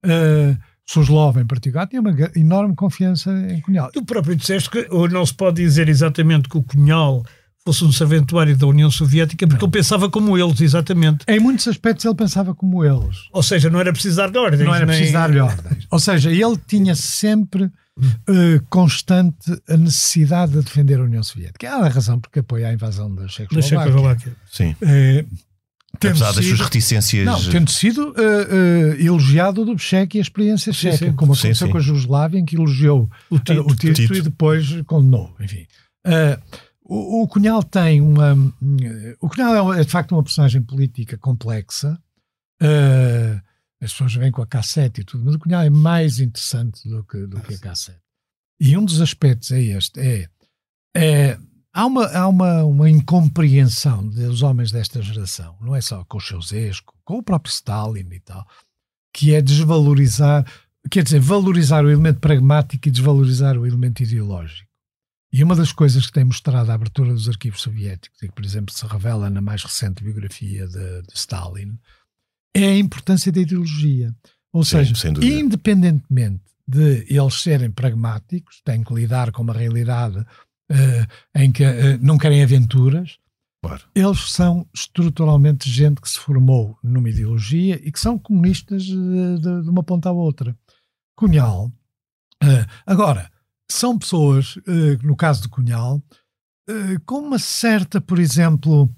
[0.04, 3.90] Uh, Suslov, em particular, tinha uma enorme confiança em Cunhal.
[3.90, 7.22] Tu próprio disseste que não se pode dizer exatamente que o Cunhal
[7.64, 9.70] fosse um serventuário da União Soviética, porque não.
[9.70, 11.24] ele pensava como eles, exatamente.
[11.26, 13.16] Em muitos aspectos ele pensava como eles.
[13.32, 14.62] Ou seja, não era preciso dar-lhe ordens.
[14.62, 14.94] Não era nem...
[14.94, 15.86] preciso dar-lhe ordens.
[15.90, 21.66] Ou seja, ele tinha sempre uh, constante a necessidade de defender a União Soviética.
[21.66, 24.34] É a razão porque apoia a invasão da Checoslováquia.
[24.50, 24.74] Sim.
[24.82, 25.54] Uh,
[25.94, 27.24] Apesar das suas reticências.
[27.24, 31.12] Não, tendo sido uh, uh, elogiado do Cheque e a experiência sim, checa, sim.
[31.12, 31.70] como aconteceu sim, sim.
[31.70, 34.14] com a Jugoslávia, em que elogiou o Tito, uh, o Tito, Tito.
[34.14, 35.34] e depois condenou.
[35.40, 35.66] Enfim.
[36.84, 38.34] O, o Cunhal tem uma.
[39.20, 41.98] O Cunhal é, é, de facto uma personagem política complexa.
[43.80, 47.04] As pessoas vêm com a cassete e tudo, mas o Cunhal é mais interessante do
[47.04, 48.00] que, do que a cassete.
[48.60, 50.28] E um dos aspectos é este: é,
[50.96, 51.38] é
[51.72, 56.26] há, uma, há uma, uma incompreensão dos homens desta geração, não é só com os
[56.26, 58.46] seus ex, com o próprio Stalin e tal,
[59.12, 60.46] que é desvalorizar,
[60.90, 64.70] quer dizer, valorizar o elemento pragmático e desvalorizar o elemento ideológico.
[65.32, 68.44] E uma das coisas que tem mostrado a abertura dos arquivos soviéticos, e que, por
[68.44, 71.76] exemplo, se revela na mais recente biografia de, de Stalin,
[72.54, 74.14] é a importância da ideologia.
[74.52, 81.06] Ou Sim, seja, independentemente de eles serem pragmáticos, têm que lidar com uma realidade uh,
[81.34, 83.18] em que uh, não querem aventuras,
[83.62, 83.82] claro.
[83.94, 89.62] eles são estruturalmente gente que se formou numa ideologia e que são comunistas de, de,
[89.62, 90.56] de uma ponta à outra.
[91.16, 91.70] Cunhal.
[92.84, 93.30] Agora,
[93.70, 94.58] são pessoas,
[95.02, 96.02] no caso do Cunhal,
[97.06, 98.92] com uma certa, por exemplo,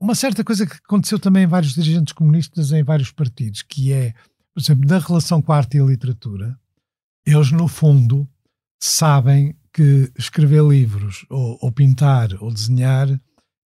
[0.00, 4.12] uma certa coisa que aconteceu também em vários dirigentes comunistas em vários partidos, que é,
[4.54, 6.58] por exemplo, da relação com a arte e a literatura,
[7.26, 8.28] eles, no fundo,
[8.80, 13.08] sabem que escrever livros, ou, ou pintar, ou desenhar,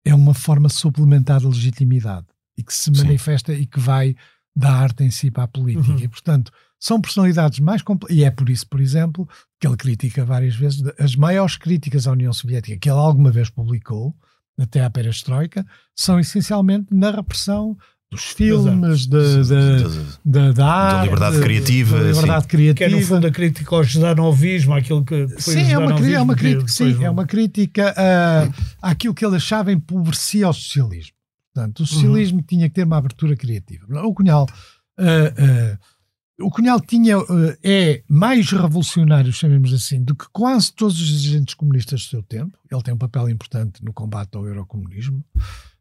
[0.05, 3.61] é uma forma suplementar de legitimidade e que se manifesta Sim.
[3.61, 4.17] e que vai
[4.55, 5.93] da arte em si para a política.
[5.93, 5.99] Uhum.
[5.99, 8.19] E, portanto, são personalidades mais complexas.
[8.19, 9.29] E é por isso, por exemplo,
[9.61, 13.49] que ele critica várias vezes as maiores críticas à União Soviética que ele alguma vez
[13.49, 14.15] publicou,
[14.59, 17.77] até à perestroika, são essencialmente na repressão
[18.11, 21.99] dos filmes, da, da, arte, da liberdade criativa.
[21.99, 22.75] Da liberdade criativa.
[22.77, 26.21] Que é, no fundo, a crítica ao judanovismo, aquilo que foi sim, é uma, é
[26.21, 31.15] uma crítica, sim, é uma crítica uh, àquilo que ele achava empobrecia o socialismo.
[31.55, 32.45] Portanto, o socialismo uhum.
[32.45, 33.87] tinha que ter uma abertura criativa.
[34.05, 34.47] O Cunhal
[34.99, 35.79] uh, uh,
[36.43, 41.55] o Cunhal tinha, uh, é mais revolucionário, chamemos assim, do que quase todos os dirigentes
[41.55, 42.59] comunistas do seu tempo.
[42.71, 45.25] Ele tem um papel importante no combate ao eurocomunismo.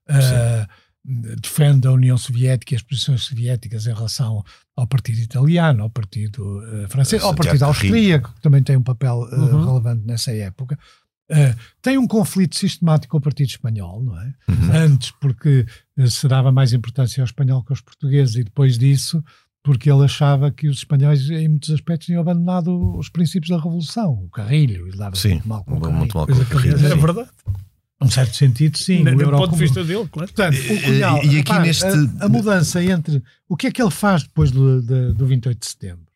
[0.09, 0.67] Uh,
[1.03, 4.43] defende a União Soviética e as posições soviéticas em relação
[4.75, 9.15] ao partido italiano, ao partido uh, francês, ao partido austríaco, que também tem um papel
[9.31, 9.65] uhum.
[9.65, 10.77] relevante nessa época.
[11.81, 14.33] tem um conflito sistemático com o Partido Espanhol, não é?
[14.49, 14.73] Uhum.
[14.73, 15.65] Antes, porque
[16.07, 19.23] se dava mais importância ao espanhol que aos portugueses, e depois disso
[19.63, 24.23] porque ele achava que os espanhóis, em muitos aspectos, tinham abandonado os princípios da Revolução,
[24.25, 25.97] o Carrilho, e dava sim, mal com o Carrilho.
[25.97, 26.85] Muito mal com o Carrilho.
[26.85, 27.29] Era verdade.
[28.01, 29.03] Num certo sentido, sim.
[29.03, 30.33] Do ponto de vista dele, claro.
[30.33, 31.85] Portanto, o Cunhal, e, aqui neste...
[31.85, 35.59] A, a, mudança entre o que é que ele faz depois do, do, do 28
[35.59, 36.07] de setembro,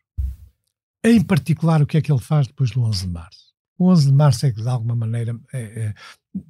[1.04, 3.45] em particular o que é que ele faz depois do 11 de março.
[3.78, 5.94] O 11 de março é que, de alguma maneira, é, é,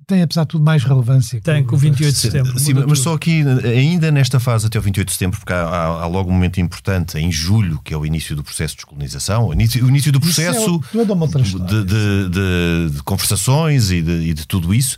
[0.07, 1.41] tem, apesar de tudo, mais relevância.
[1.41, 2.59] Tem, com o 28 de setembro.
[2.59, 2.97] Sim, mas tudo.
[2.97, 6.31] só aqui, ainda nesta fase até o 28 de setembro, porque há, há, há, logo
[6.31, 9.85] um momento importante, em julho, que é o início do processo de descolonização, o início,
[9.85, 14.73] o início do processo é de, de, de, de, conversações e de, e de tudo
[14.73, 14.97] isso.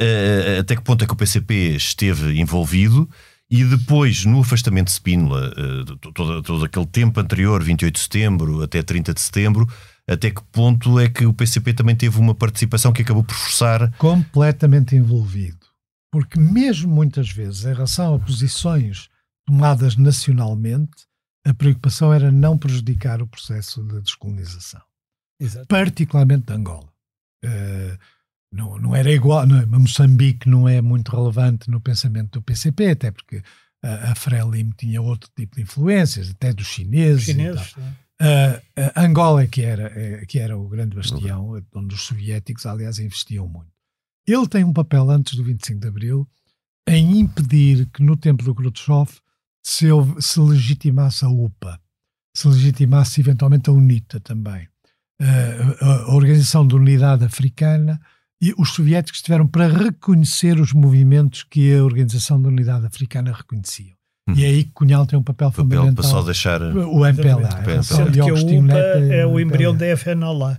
[0.00, 3.08] Uh, até que ponto é que o PCP esteve envolvido?
[3.50, 8.62] E depois, no afastamento de Spínola, uh, todo, todo aquele tempo anterior, 28 de setembro
[8.62, 9.68] até 30 de setembro,
[10.10, 13.96] até que ponto é que o PCP também teve uma participação que acabou por forçar.
[13.96, 15.64] Completamente envolvido.
[16.12, 19.08] Porque, mesmo muitas vezes, em relação a posições
[19.46, 21.06] tomadas nacionalmente,
[21.46, 24.82] a preocupação era não prejudicar o processo de descolonização.
[25.40, 25.68] Exato.
[25.68, 26.92] Particularmente de Angola.
[27.44, 27.96] Uh,
[28.52, 29.64] não, não era igual, não, é?
[29.64, 33.42] Moçambique não é muito relevante no pensamento do PCP, até porque
[33.82, 37.24] a, a Frelimo tinha outro tipo de influências, até dos chineses.
[37.26, 42.66] chineses Uh, uh, Angola, que era, uh, que era o grande bastião, onde os soviéticos,
[42.66, 43.72] aliás, investiam muito.
[44.26, 46.28] Ele tem um papel antes do 25 de Abril
[46.86, 49.10] em impedir que, no tempo do Khrushchev,
[49.62, 49.86] se,
[50.20, 51.80] se legitimasse a UPA,
[52.36, 54.68] se legitimasse eventualmente a UNITA também,
[55.20, 58.00] uh, a, a Organização de Unidade Africana,
[58.42, 63.94] e os soviéticos estiveram para reconhecer os movimentos que a Organização da Unidade Africana reconhecia.
[64.30, 64.34] Hum.
[64.36, 65.94] E é aí que Cunhal tem um papel, papel fundamental.
[65.94, 67.82] Para só deixar o MPLA.
[67.82, 68.78] Sendo que a UPA
[69.12, 70.58] é o embrião da FNLA.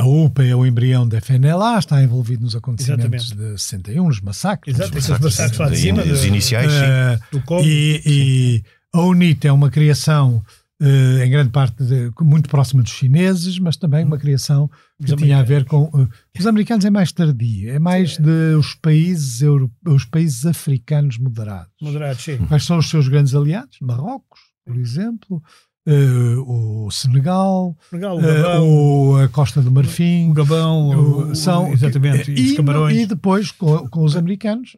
[0.00, 3.54] A UPA é o embrião da FNLA, está envolvido nos acontecimentos Exatamente.
[3.54, 4.78] de 61, nos massacres.
[4.78, 6.02] Exato, os massacres lá de cima.
[6.02, 7.40] Os iniciais, uh, sim.
[7.40, 10.40] Do e, e a UNITA é uma criação
[10.80, 14.70] Uh, em grande parte de, muito próxima dos chineses, mas também uma criação
[15.04, 15.84] que os tinha a ver com.
[15.86, 18.22] Uh, os americanos é mais tardio, é mais sim.
[18.22, 21.72] de os países, euro, os países africanos moderados.
[21.82, 22.38] Moderados, sim.
[22.46, 23.76] Quais são os seus grandes aliados?
[23.80, 25.42] Marrocos, por exemplo.
[25.88, 32.30] Uh, o Senegal, Senegal o Gabão, a Costa do Marfim, o Gabão, o, são exatamente,
[32.30, 32.98] e, os Camarões.
[32.98, 34.76] E depois com, com os americanos,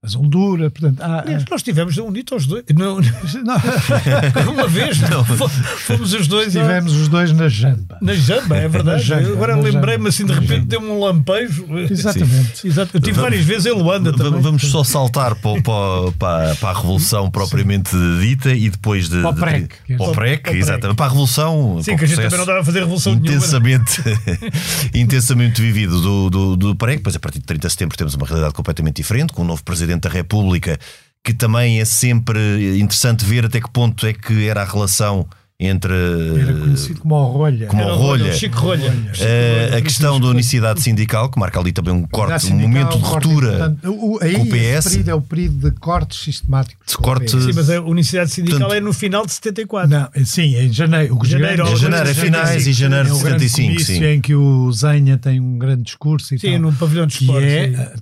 [0.00, 1.00] mas Honduras, portanto.
[1.00, 2.62] Há, Aliás, nós tivemos unido aos dois.
[2.72, 4.52] Não, não.
[4.52, 5.24] uma vez não.
[5.24, 6.54] fomos os dois.
[6.54, 7.98] Estivemos os dois na jamba.
[8.00, 9.02] Na jamba, é verdade.
[9.02, 11.66] Jamba, Agora lembrei-me assim, de repente deu-me um lampejo.
[11.90, 12.64] Exatamente.
[12.64, 12.96] Exato.
[12.96, 14.40] Eu tive várias vezes em Luanda também.
[14.40, 19.20] Vamos só saltar para, para, para, a Revolução propriamente dita e depois de.
[19.20, 19.74] Para o PREC.
[19.88, 20.96] De, para o PREC, exatamente.
[20.96, 21.82] Para a Revolução.
[21.82, 24.00] Sim, que a gente também não dava a fazer revolução intensamente,
[24.94, 26.98] intensamente vivido do, do, do PREC.
[26.98, 29.64] Depois, a partir de 30 de setembro, temos uma realidade completamente diferente, com um novo
[29.64, 30.78] presidente Presidente da República,
[31.24, 35.26] que também é sempre interessante ver até que ponto é que era a relação
[35.58, 35.92] entre.
[36.40, 37.66] Era conhecido como o Rolha.
[37.66, 38.32] Como o Rolha.
[38.32, 38.92] Chico Rolha.
[38.92, 43.02] Uh, a questão da unicidade sindical, que marca ali também um corte, um momento de
[43.02, 44.90] ruptura o, aí com o PS.
[44.90, 46.86] Período é o período de cortes sistemáticos.
[46.86, 47.30] De corte...
[47.30, 49.90] Sim, mas a unicidade sindical Portanto, é no final de 74.
[49.90, 51.18] Não, sim, é em janeiro.
[51.18, 53.80] O janeiro, é janeiro, é finais e janeiro de 75.
[53.80, 54.04] Sim.
[54.04, 56.60] em que o Zenha tem um grande discurso e sim, tal.
[56.60, 57.46] num pavilhão de esporte.
[57.46, 57.92] Que, é,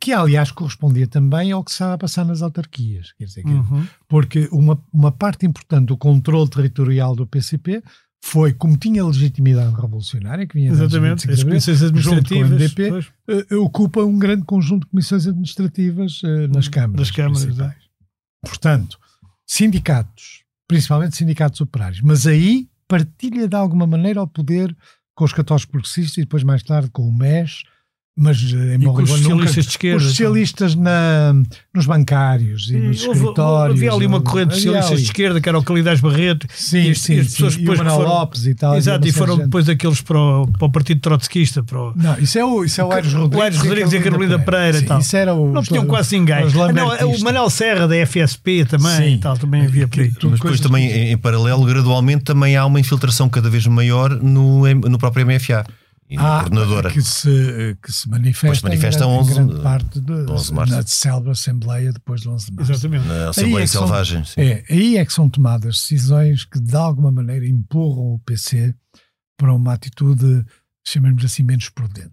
[0.00, 3.12] que aliás correspondia também ao que estava a passar nas autarquias.
[3.12, 3.86] Quer dizer, uhum.
[4.08, 7.82] Porque uma, uma parte importante do controle territorial do PCP
[8.22, 14.18] foi, como tinha legitimidade revolucionária, que vinha Exatamente, as comissões administrativas MDP, uh, ocupa um
[14.18, 17.00] grande conjunto de comissões administrativas uh, nas câmaras.
[17.00, 17.74] Nas câmaras,
[18.42, 18.98] Portanto,
[19.46, 24.74] sindicatos, principalmente sindicatos operários, mas aí partilha de alguma maneira o poder
[25.14, 27.62] com os católicos progressistas e depois mais tarde com o MES,
[28.16, 29.96] mas eh, em e com os socialistas nunca, de esquerda.
[29.96, 31.34] Os socialistas na,
[31.74, 33.76] nos bancários e, e nos houve, escritórios.
[33.76, 36.46] Havia ali uma corrente de socialistas de esquerda, que era o Calidás Barreto.
[36.54, 37.60] Sim, e, sim, e as pessoas sim.
[37.60, 38.76] depois e o foram, Lopes e tal.
[38.76, 41.64] Exato, e, foram depois aqueles para o, para o Partido Trotskista.
[41.64, 43.38] Para o, não, isso é o, isso é o Aires Rodrigues.
[43.38, 44.78] O Aires Rodrigues e a Carolina Pereira.
[44.78, 45.00] Sim, tal.
[45.00, 46.46] Isso era o, não tinham quase ninguém.
[46.72, 49.14] Não, o Manel Serra da FSP também.
[49.14, 49.18] Sim.
[49.18, 50.12] Tal, também havia por aí.
[50.22, 54.98] Mas depois também, em, paralelo, gradualmente, também há uma infiltração cada vez maior no, no
[54.98, 55.83] próprio MFA e
[56.18, 56.90] ah, coordenadora.
[56.90, 60.54] Que se, que se manifesta, se manifesta em, 11, em grande parte de, 11 de
[60.54, 60.74] março.
[60.74, 62.72] na célebre Assembleia depois de 11 de março.
[62.72, 63.06] Exatamente.
[63.06, 64.24] Na Assembleia é Selvagem.
[64.24, 68.74] São, é, aí é que são tomadas decisões que de alguma maneira empurram o PC
[69.36, 70.44] para uma atitude,
[70.86, 72.12] chamemos assim, menos prudente.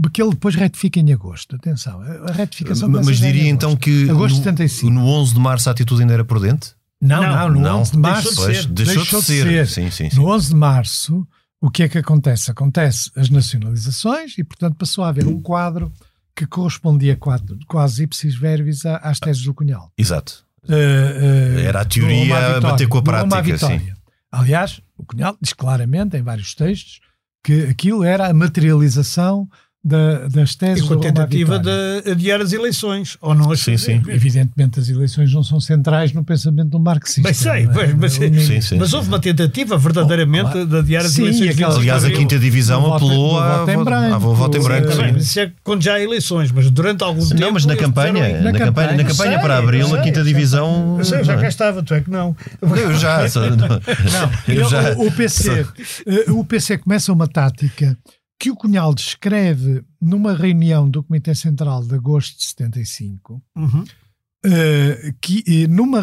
[0.00, 1.56] Porque ele depois retifica em agosto.
[1.56, 4.92] Atenção, a retificação Mas diria então que agosto no, 75.
[4.92, 6.74] no 11 de março a atitude ainda era prudente?
[7.00, 8.66] Não, não, no não, 11 de março deixou de ser.
[8.68, 9.44] Deixou, deixou de ser.
[9.44, 9.68] De ser.
[9.68, 10.16] Sim, sim, sim.
[10.16, 11.28] No 11 de março
[11.60, 12.50] o que é que acontece?
[12.50, 15.92] Acontece as nacionalizações e, portanto, passou a haver um quadro
[16.34, 17.18] que correspondia
[17.66, 19.90] quase ipsis verbis às teses do Cunhal.
[19.96, 20.44] Exato.
[20.64, 23.58] Uh, uh, Era a teoria a bater com a prática.
[23.58, 23.92] Sim.
[24.30, 27.00] Aliás, o Cunhal diz claramente em vários textos
[27.42, 29.48] que aquilo era a materialização
[29.86, 34.02] da, das teses e com a tentativa de adiar as eleições, ou não sim, sim.
[34.08, 37.22] Evidentemente as eleições não são centrais no pensamento do marxista.
[37.22, 37.66] Mas sei, é?
[37.66, 41.50] mas, mas, sim, sim, mas houve uma tentativa verdadeiramente oh, de adiar as sim, eleições.
[41.50, 44.34] Aquela, aliás, a quinta divisão apelou a voto em branco.
[44.34, 45.18] voto em branco.
[45.18, 47.40] Isso é quando já há eleições, mas durante algum tempo...
[47.40, 50.96] Não, mas na campanha, na, campanha, na campanha sei, para abril, sei, a quinta divisão...
[50.98, 52.34] Eu sei, já cá estava, tu é que não.
[52.60, 53.18] Eu já...
[53.28, 55.66] não, eu já o, PC,
[56.06, 57.96] eh, o PC começa uma tática
[58.38, 63.82] que o Cunhal descreve numa reunião do Comitê Central de agosto de 75, uhum.
[63.82, 66.02] uh, que, eh, numa,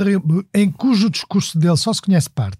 [0.53, 2.57] em cujo discurso dele só se conhece parte.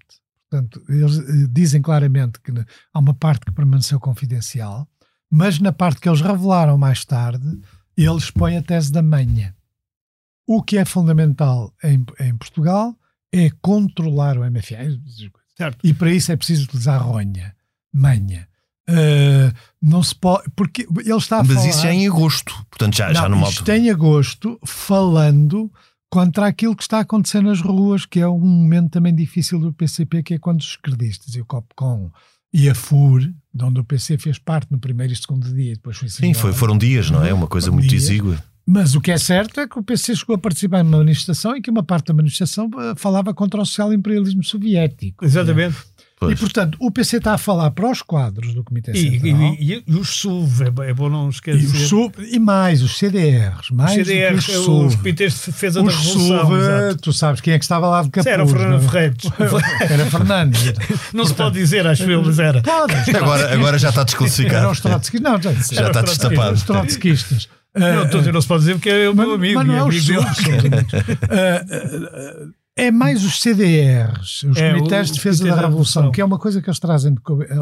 [0.48, 2.52] Portanto, eles uh, dizem claramente que
[2.92, 4.88] há uma parte que permaneceu confidencial,
[5.28, 7.60] mas na parte que eles revelaram mais tarde,
[7.96, 9.56] ele expõe a tese da manha.
[10.46, 12.96] O que é fundamental em, em Portugal
[13.32, 15.00] é controlar o MFA.
[15.56, 15.84] Certo.
[15.84, 17.56] E para isso é preciso utilizar ronha,
[17.92, 18.48] manha.
[18.88, 22.54] Uh, não se pode, porque ele está a Mas falar, isso já é em agosto,
[22.70, 25.72] portanto já, não, já numa Isto em agosto, falando
[26.10, 29.72] contra aquilo que está a acontecer nas ruas, que é um momento também difícil do
[29.72, 32.10] PCP, que é quando os esquerdistas e o Copcom
[32.52, 33.20] e a FUR,
[33.52, 36.32] de onde o PC fez parte no primeiro e segundo dia, e depois foi Sim,
[36.32, 37.34] foi, foram dias, não é?
[37.34, 38.38] Uma coisa muito exígua.
[38.66, 41.60] Mas o que é certo é que o PC chegou a participar numa manifestação em
[41.60, 45.24] que uma parte da manifestação eh, falava contra o social-imperialismo soviético.
[45.24, 45.76] Exatamente.
[46.32, 49.54] E, portanto, o PC está a falar para os quadros do Comitê E, Central.
[49.58, 51.64] e, e, e os SUV, é, é bom não E, esquecer.
[51.64, 55.94] os SUV, e mais, os CDRs, mais os CDRs, os comitês de defesa da Os
[55.96, 56.40] Revolução.
[56.46, 56.96] SUV, exato.
[57.02, 58.32] tu sabes quem é que estava lá de capuz.
[58.32, 58.88] Era o Fernando é?
[58.88, 59.24] Ferreiros.
[59.90, 60.56] Era Fernando.
[61.12, 62.62] Não se pode dizer, acho eu, mas era.
[62.62, 62.94] Pode.
[63.16, 64.70] Agora, agora já está Eram desclassificado.
[64.70, 65.20] os trotskistas.
[65.32, 66.54] Não, já, Já está destapado.
[66.54, 67.48] Os trotskistas.
[67.76, 69.54] Não, dizer, não se pode dizer porque é o Mas, meu amigo.
[69.58, 70.34] mas não e é os amigo dele.
[70.34, 70.68] SUV.
[71.30, 76.12] Ah, é mais os CDRs, os É, Comitês o- de Defesa da da Revolução, Revolução.
[76.12, 77.14] que é uma coisa que eles trazem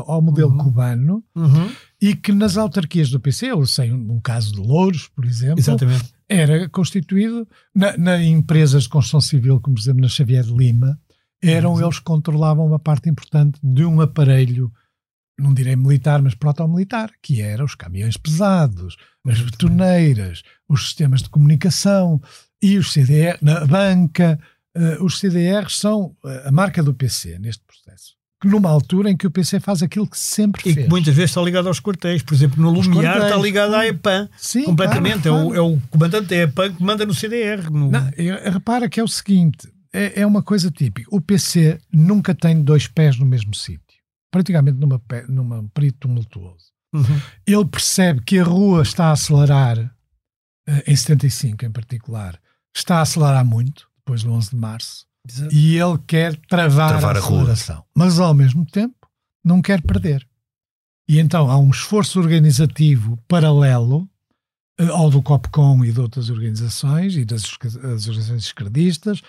[0.07, 1.71] ao modelo cubano Uhum,
[2.01, 5.59] e que nas autarquias do PC, eu sei um, um caso de Louros, por exemplo,
[5.61, 6.13] Exatamente.
[6.29, 10.99] era constituído na, na empresas de construção civil, como por exemplo na Xavier de Lima,
[11.43, 14.73] eram eles que controlavam uma parte importante de um aparelho,
[15.39, 18.97] não direi militar, mas proto-militar, que eram os caminhões pesados,
[19.27, 22.21] as betoneiras, os sistemas de comunicação
[22.63, 24.39] e os CDR, na banca,
[24.75, 28.15] eh, os CDRs são eh, a marca do PC neste processo.
[28.41, 30.87] Que numa altura em que o PC faz aquilo que sempre E fez.
[30.87, 32.23] que muitas vezes está ligado aos quartéis.
[32.23, 34.29] Por exemplo, no Lumiar está ligado à EPAM.
[34.37, 35.23] Sim, completamente.
[35.29, 37.71] claro, É, o, é o comandante da EPAM que manda no CDR.
[37.71, 37.89] No...
[37.91, 41.09] Não, eu- repara que é o seguinte: é, é uma coisa típica.
[41.15, 43.81] O PC nunca tem dois pés no mesmo sítio.
[44.33, 46.73] Praticamente numa, numa período tumultuoso.
[46.93, 47.21] Uhum.
[47.47, 49.79] Ele percebe que a rua está a acelerar,
[50.67, 52.41] eh, em 75 em particular,
[52.75, 55.07] está a acelerar muito, depois do 11 de março,
[55.53, 57.85] e ele quer travar, Travar a a aceleração.
[57.95, 59.09] Mas ao mesmo tempo
[59.45, 60.27] não quer perder.
[61.09, 64.09] E então há um esforço organizativo paralelo
[64.79, 67.45] eh, ao do COPCOM e de outras organizações e das
[68.09, 69.23] organizações esquerdistas,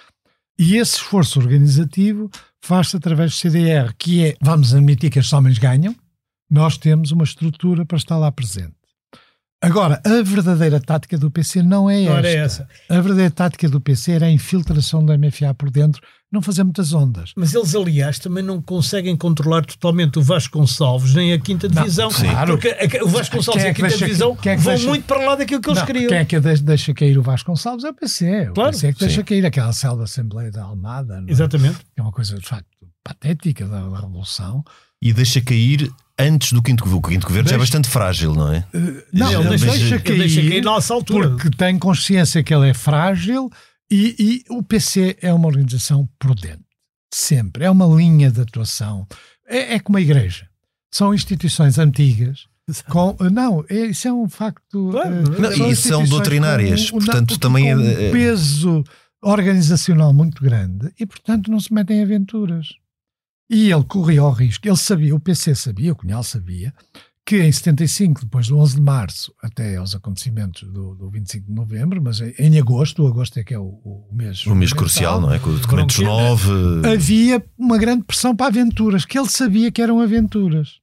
[0.57, 2.29] e esse esforço organizativo
[2.62, 5.95] faz-se através do CDR, que é, vamos admitir que estes homens ganham,
[6.49, 8.75] nós temos uma estrutura para estar lá presente.
[9.63, 12.28] Agora, a verdadeira tática do PC não é Não esta.
[12.28, 12.67] era essa.
[12.89, 16.91] A verdadeira tática do PC era a infiltração da MFA por dentro, não fazer muitas
[16.93, 17.32] ondas.
[17.38, 22.12] Mas eles, aliás, também não conseguem controlar totalmente o Vasconcelos nem a quinta divisão.
[22.12, 22.28] sim.
[22.30, 22.58] Claro.
[22.58, 24.89] Porque a- o Vasconcelos Quem é e a quinta deixa- divisão é que vão deixa-
[24.89, 26.10] muito para lá daquilo que eles Não, queriam.
[26.10, 28.49] Quem é que deixa, cair o Vasconcelos é o PC.
[28.49, 29.23] O Claro, PC é que deixa sim.
[29.26, 31.21] cair aquela célula da Assembleia da Almada.
[31.21, 31.32] não é?
[31.32, 31.78] Exatamente.
[31.95, 32.67] É uma coisa, de facto,
[33.04, 34.63] patética da, da Revolução.
[35.02, 36.99] E deixa cair antes do quinto governo.
[36.99, 38.65] O quinto governo já é Deixa- bastante frágil, não é?
[39.12, 41.30] Não, Já- ele deixa, ele cair, deixa cair nessa altura.
[41.30, 43.49] porque tem consciência que ele é frágil
[43.91, 46.63] e, e o PC é uma organização prudente.
[47.13, 47.65] Sempre.
[47.65, 49.08] É uma linha de atuação.
[49.47, 50.47] É, é como a igreja.
[50.91, 52.47] São instituições antigas.
[52.88, 54.89] Com, não, é- isso é um facto.
[54.91, 58.84] Claro, eh, não, e são doutrinárias, com um- portanto, não, também com é- um peso
[59.21, 62.67] organizacional muito grande e, portanto, não se metem em aventuras.
[63.54, 64.68] E ele corria ao risco.
[64.68, 66.74] Ele sabia, o PC sabia, o Cunhal sabia,
[67.26, 71.54] que em 75, depois do 11 de março, até aos acontecimentos do, do 25 de
[71.54, 74.46] novembro, mas em, agosto, o agosto é que é o, o mês.
[74.46, 75.39] O mês crucial, não é?
[75.39, 76.36] Com os documentos Foram
[76.82, 76.94] 9.
[76.94, 80.80] Havia uma grande pressão para aventuras, que ele sabia que eram aventuras.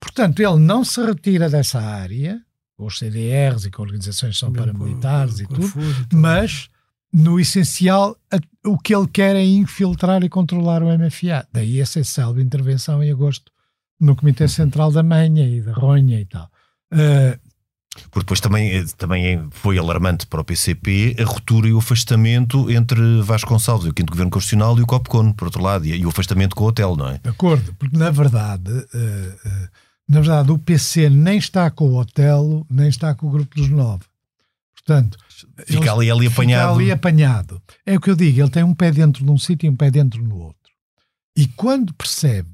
[0.00, 2.40] Portanto, ele não se retira dessa área,
[2.76, 5.72] com os CDRs e com organizações que são paramilitares e tudo,
[6.10, 6.68] e mas
[7.12, 11.46] no essencial a- o que ele quer é infiltrar e controlar o MFA.
[11.52, 13.50] Daí essa excelente intervenção em agosto
[14.00, 16.48] no Comitê Central da Manha e da Ronha e tal.
[16.92, 17.38] Uh,
[18.10, 21.78] Porque depois também, eh, também é- foi alarmante para o PCP a ruptura e o
[21.78, 26.04] afastamento entre Vasconcelos e o Quinto Governo Constitucional e o COPCON, por outro lado, e,
[26.04, 27.18] o afastamento com o hotel, não é?
[27.18, 29.68] de acordo, porque na verdade, uh, uh,
[30.08, 33.68] na verdade o PC nem está com o Otelo, nem está com o Grupo dos
[33.68, 34.04] Nove.
[34.74, 35.18] Portanto,
[35.66, 36.74] Fica ali, ali fica apanhado.
[36.74, 37.62] ali apanhado.
[37.84, 39.76] É o que eu digo, ele tem um pé dentro de um sítio e um
[39.76, 40.72] pé dentro no outro.
[41.36, 42.50] E quando percebe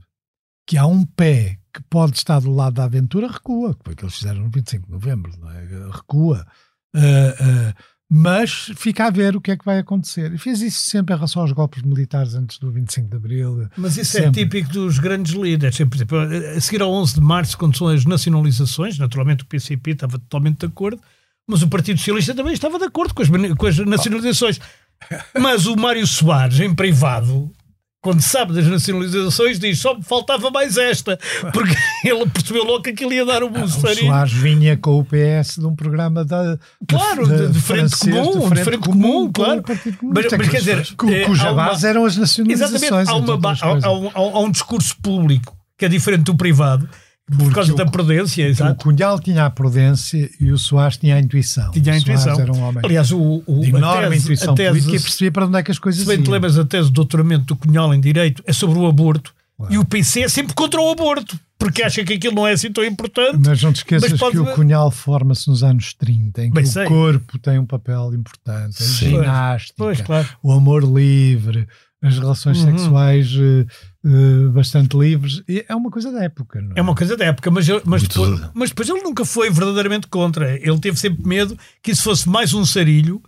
[0.66, 3.96] que há um pé que pode estar do lado da aventura, recua, que foi o
[3.96, 5.64] que eles fizeram no 25 de novembro, não é?
[5.92, 6.46] recua.
[6.94, 7.74] Ah, ah,
[8.10, 10.32] mas fica a ver o que é que vai acontecer.
[10.32, 13.68] E fez isso sempre em relação aos golpes militares antes do 25 de abril.
[13.76, 14.44] Mas isso é Sempre.
[14.44, 15.76] típico dos grandes líderes.
[15.76, 16.18] Por exemplo,
[16.56, 20.60] a seguir ao 11 de março, quando são as nacionalizações, naturalmente o PCP estava totalmente
[20.60, 21.02] de acordo,
[21.48, 24.60] mas o Partido Socialista também estava de acordo com as, com as nacionalizações.
[25.38, 27.50] Mas o Mário Soares, em privado,
[28.02, 31.16] quando sabe das nacionalizações, diz só me faltava mais esta,
[31.54, 31.72] porque
[32.04, 34.08] ele percebeu logo que aquilo ia dar um O bolsarinho.
[34.08, 36.58] Soares vinha com o PS de um programa da,
[36.88, 39.60] Claro, de- de frente francês, comum, de frente comum, com claro.
[39.60, 39.64] o
[40.14, 40.78] Mas- mas que- quer dizer,
[41.12, 42.82] é, cuja há uma- base eram as nacionalizações.
[42.82, 43.52] Exatamente, há, uma
[43.86, 46.88] há- um, há- há um discurso público que é diferente do privado,
[47.28, 48.84] por Porque causa o- da prudência, O exato.
[48.84, 51.70] Cunhal tinha a prudência e o Soares tinha a intuição.
[51.72, 52.40] Tinha a O intuição.
[52.40, 55.46] era um homem Aliás, o, o, de enorme tese- intuição tese- política e percebia para
[55.46, 56.32] onde é que as coisas Se bem te iam.
[56.32, 59.34] lembras a tese de doutoramento do Cunhal em Direito é sobre o aborto
[59.70, 61.38] e o PC é sempre contra o aborto.
[61.58, 63.38] Porque acha que aquilo não é assim tão importante.
[63.46, 66.64] Mas não te esqueças pode- que o Cunhal forma-se nos anos 30, em que Bem,
[66.64, 66.86] o sei.
[66.86, 69.10] corpo tem um papel importante, a Sim.
[69.10, 70.28] ginástica, Pois, claro.
[70.42, 71.66] o amor livre,
[72.00, 72.78] as relações Uhum.
[72.78, 73.66] sexuais eh,
[74.06, 75.42] eh, bastante livres.
[75.48, 76.78] E é uma coisa da época, não é?
[76.78, 80.06] É uma coisa da época, mas, ele- mas, depois, mas depois ele nunca foi verdadeiramente
[80.06, 80.54] contra.
[80.56, 83.20] Ele teve sempre medo que isso fosse mais um sarilho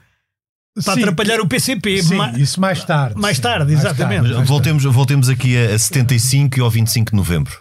[0.85, 2.01] para Sim, atrapalhar o PCP.
[2.01, 3.21] Sim, Ma- isso mais tarde.
[3.21, 4.23] mais sim, tarde, exatamente.
[4.23, 7.59] Mas mais voltemos, voltemos aqui a, a 75 e ao 25 de novembro.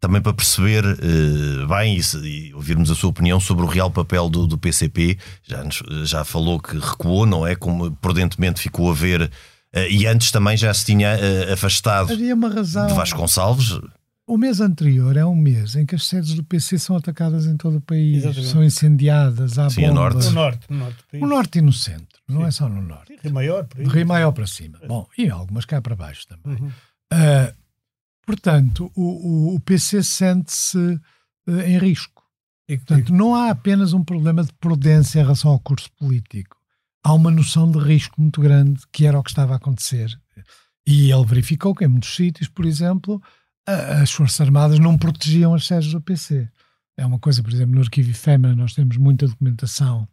[0.00, 3.90] Também para perceber eh, bem e, se- e ouvirmos a sua opinião sobre o real
[3.90, 5.18] papel do, do PCP.
[5.42, 7.56] Já, nos- já falou que recuou, não é?
[7.56, 9.30] Como prudentemente ficou a ver.
[9.72, 12.86] eh, e antes também já se tinha eh, afastado Havia uma razão.
[12.86, 13.80] de Vasconcelos.
[14.26, 17.56] O mês anterior é um mês em que as sedes do PC são atacadas em
[17.56, 18.46] todo o país, Exatamente.
[18.52, 20.26] são incendiadas, há Sim, norte.
[20.26, 20.96] No norte, no norte.
[21.14, 23.16] O norte e no centro, não é só no norte.
[23.22, 23.86] Rio maior, por aí.
[23.88, 24.78] Rio Maior para cima.
[24.86, 26.58] Bom, e algumas cá para baixo também.
[26.60, 26.70] Uhum.
[28.28, 29.02] Portanto, o,
[29.52, 31.00] o- o PC sente-se
[31.46, 32.22] ah, em risco.
[32.68, 36.54] Portanto, não há apenas um problema de prudência em relação ao curso político.
[37.02, 40.10] Há uma noção de risco muito grande que era o que estava a acontecer.
[40.86, 43.18] E ele verificou que em muitos sítios, por exemplo,
[43.66, 46.46] as Forças Armadas não protegiam as sedes do PC.
[46.98, 50.06] É uma coisa, por exemplo, no arquivo efêmero nós temos muita documentação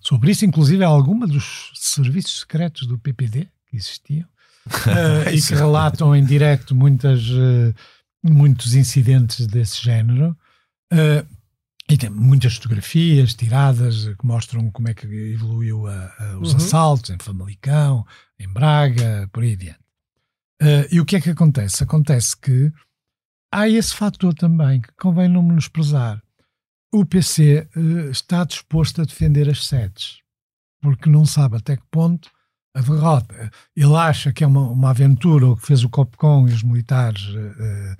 [0.00, 4.26] sobre isso, inclusive alguma dos serviços secretos do PPD que existiam
[4.86, 7.74] eh, e que relatam em direto muitas, eh,
[8.22, 10.36] muitos incidentes desse género.
[10.92, 11.24] Eh,
[11.88, 16.56] e tem muitas fotografias tiradas que mostram como é que evoluiu a- a- os Uhum.
[16.58, 18.06] assaltos em Famalicão,
[18.38, 19.80] em Braga, por aí adiante.
[20.62, 21.82] Eh, e o que é que acontece?
[21.82, 22.70] Acontece que
[23.52, 26.22] há esse fator também que convém não menosprezar.
[26.92, 27.68] O PC
[28.10, 30.18] está disposto a defender as sedes,
[30.80, 32.30] porque não sabe até que ponto
[32.74, 33.50] a derrota.
[33.76, 37.22] Ele acha que é uma, uma aventura o que fez o COPCON e os militares
[37.34, 37.96] eh,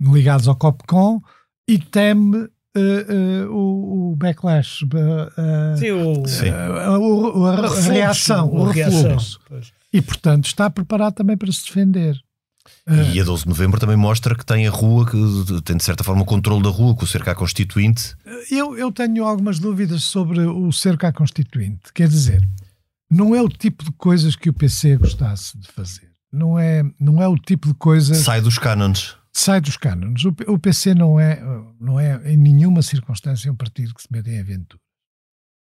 [0.00, 1.20] ligados ao COPCON
[1.68, 6.50] e teme eh, eh, o, o backlash, eh, Sim, o, Sim.
[6.50, 9.02] o- a, a refluxo, reação, o, reação.
[9.02, 9.40] refluxo.
[9.48, 9.72] Pois.
[9.92, 12.16] E, portanto, está preparado também para se defender.
[13.14, 16.02] E a 12 de novembro também mostra que tem a rua, que tem de certa
[16.04, 18.14] forma o controle da rua, com o cerco à Constituinte.
[18.50, 21.92] Eu, eu tenho algumas dúvidas sobre o cerco à Constituinte.
[21.92, 22.42] Quer dizer,
[23.12, 26.10] não é o tipo de coisas que o PC gostasse de fazer.
[26.32, 29.14] Não é, não é o tipo de coisas Sai dos cânones.
[29.30, 30.24] sai dos cânones.
[30.24, 31.42] O, o PC não é,
[31.78, 34.80] não é em nenhuma circunstância um partido que se mete em aventura.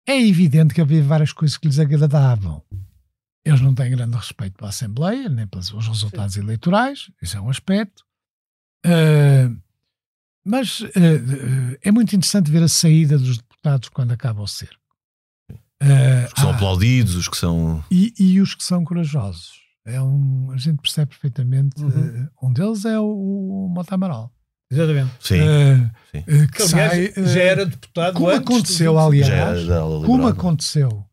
[0.07, 2.63] É evidente que havia várias coisas que lhes agradavam.
[3.45, 7.51] Eles não têm grande respeito pela Assembleia, nem pelos os resultados eleitorais, isso é um
[7.51, 8.05] aspecto.
[8.85, 9.51] Ah,
[10.45, 14.80] mas ah, é muito interessante ver a saída dos deputados quando acaba o cerco.
[15.83, 17.83] Ah, Os que são ah, aplaudidos, os que são.
[17.91, 19.53] e, e os que são corajosos.
[19.87, 21.83] É um, a gente percebe perfeitamente.
[21.83, 22.29] Uhum.
[22.43, 24.31] ah, um deles é o, o Mota Amaral.
[24.71, 25.11] Exatamente.
[25.21, 25.41] Sim.
[25.41, 26.19] Ah, sim.
[26.29, 29.67] ah, que Que, sai, ah, já era deputado como antes aconteceu, aliás,
[30.07, 31.05] como aconteceu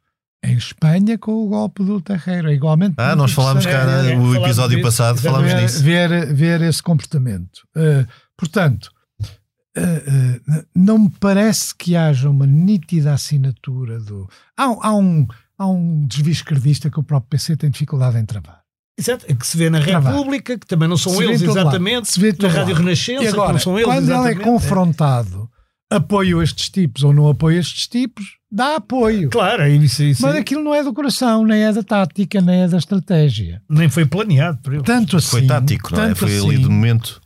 [0.43, 2.49] em Espanha com o golpe do Terreiro.
[2.49, 2.95] É igualmente.
[2.97, 5.81] Ah, nós falámos cá É, é, no falámos episódio disso, passado, falámos ver, nisso.
[5.83, 7.61] ver, ver esse comportamento.
[7.75, 8.05] Ah,
[8.37, 8.91] portanto,
[9.77, 14.27] ah, não me parece que haja uma nítida assinatura do.
[14.57, 18.25] Há, um- há um, há um desvio esquerdista que o próprio PC tem dificuldade em
[18.25, 18.61] travar.
[18.99, 20.11] Exato, é que se vê na Travar.
[20.11, 22.83] República, que também não são Se eles exatamente, Se vê na Rádio lado.
[22.83, 24.43] Renascença, E que agora, não são eles quando ele é exatamente.
[24.43, 25.49] confrontado,
[25.91, 29.29] apoio estes tipos ou não apoio estes tipos, dá apoio.
[29.29, 32.61] Claro, é isso, isso Mas aquilo não é do coração, nem é da tática, nem
[32.63, 33.61] é da estratégia.
[33.69, 34.81] nem foi planeado por ele.
[34.83, 35.27] Tanto assim.
[35.29, 36.15] Foi tático, não é?
[36.15, 37.21] Foi ali assim, de momento.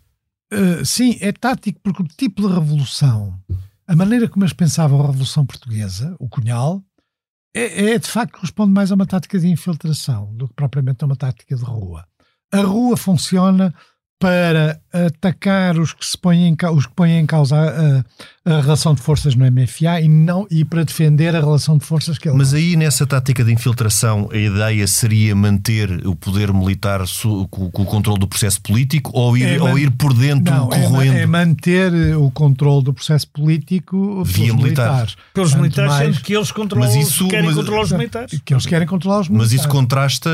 [0.53, 3.39] Uh, sim, é tático porque o tipo de revolução,
[3.87, 6.83] a maneira como eles pensavam a Revolução Portuguesa, o Cunhal,
[7.55, 11.07] é, é, de facto corresponde mais a uma tática de infiltração do que propriamente a
[11.07, 12.05] uma tática de rua.
[12.51, 13.73] A rua funciona
[14.21, 17.55] para atacar os que se põem em, os que põem em causa
[18.45, 21.83] a, a relação de forças no MFA e não e para defender a relação de
[21.85, 26.53] forças que ele Mas aí nessa tática de infiltração, a ideia seria manter o poder
[26.53, 27.01] militar
[27.49, 30.71] com, com o controle do processo político ou ir, É ou ir por dentro não,
[30.71, 31.17] é, corroendo?
[31.17, 34.91] é manter o controle do processo político Via pelos militares.
[34.91, 35.15] militares.
[35.33, 38.41] Pelos militares, mais- sendo que eles controlam, Mas isso- querem mas- controlar os militares.
[38.45, 39.61] que eles querem controlar os Mas militares.
[39.61, 40.29] isso contrasta.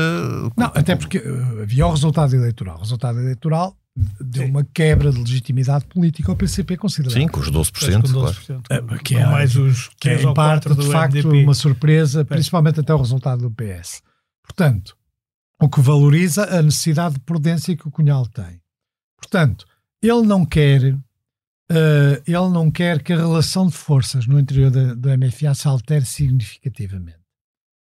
[0.56, 2.76] Não, até porque uh, havia o resultado eleitoral.
[2.76, 3.74] O resultado eleitoral
[4.20, 7.22] deu uma quebra de legitimidade política ao PCP considerável.
[7.22, 8.34] Sim, com os 12%, Parece com claro.
[8.36, 10.92] 12%, É, com- que é- mais os que 3 é em parte, 4 do de
[10.92, 11.44] facto, MDP.
[11.44, 14.02] uma surpresa, principalmente até o resultado do PS.
[14.42, 14.96] Portanto,
[15.60, 18.60] o que valoriza a necessidade de prudência que o Cunhal tem.
[19.16, 19.66] Portanto,
[20.02, 20.94] ele não quer
[21.70, 25.68] uh, ele não quer que a relação de forças no interior da- do MFA se
[25.68, 27.18] altere significativamente.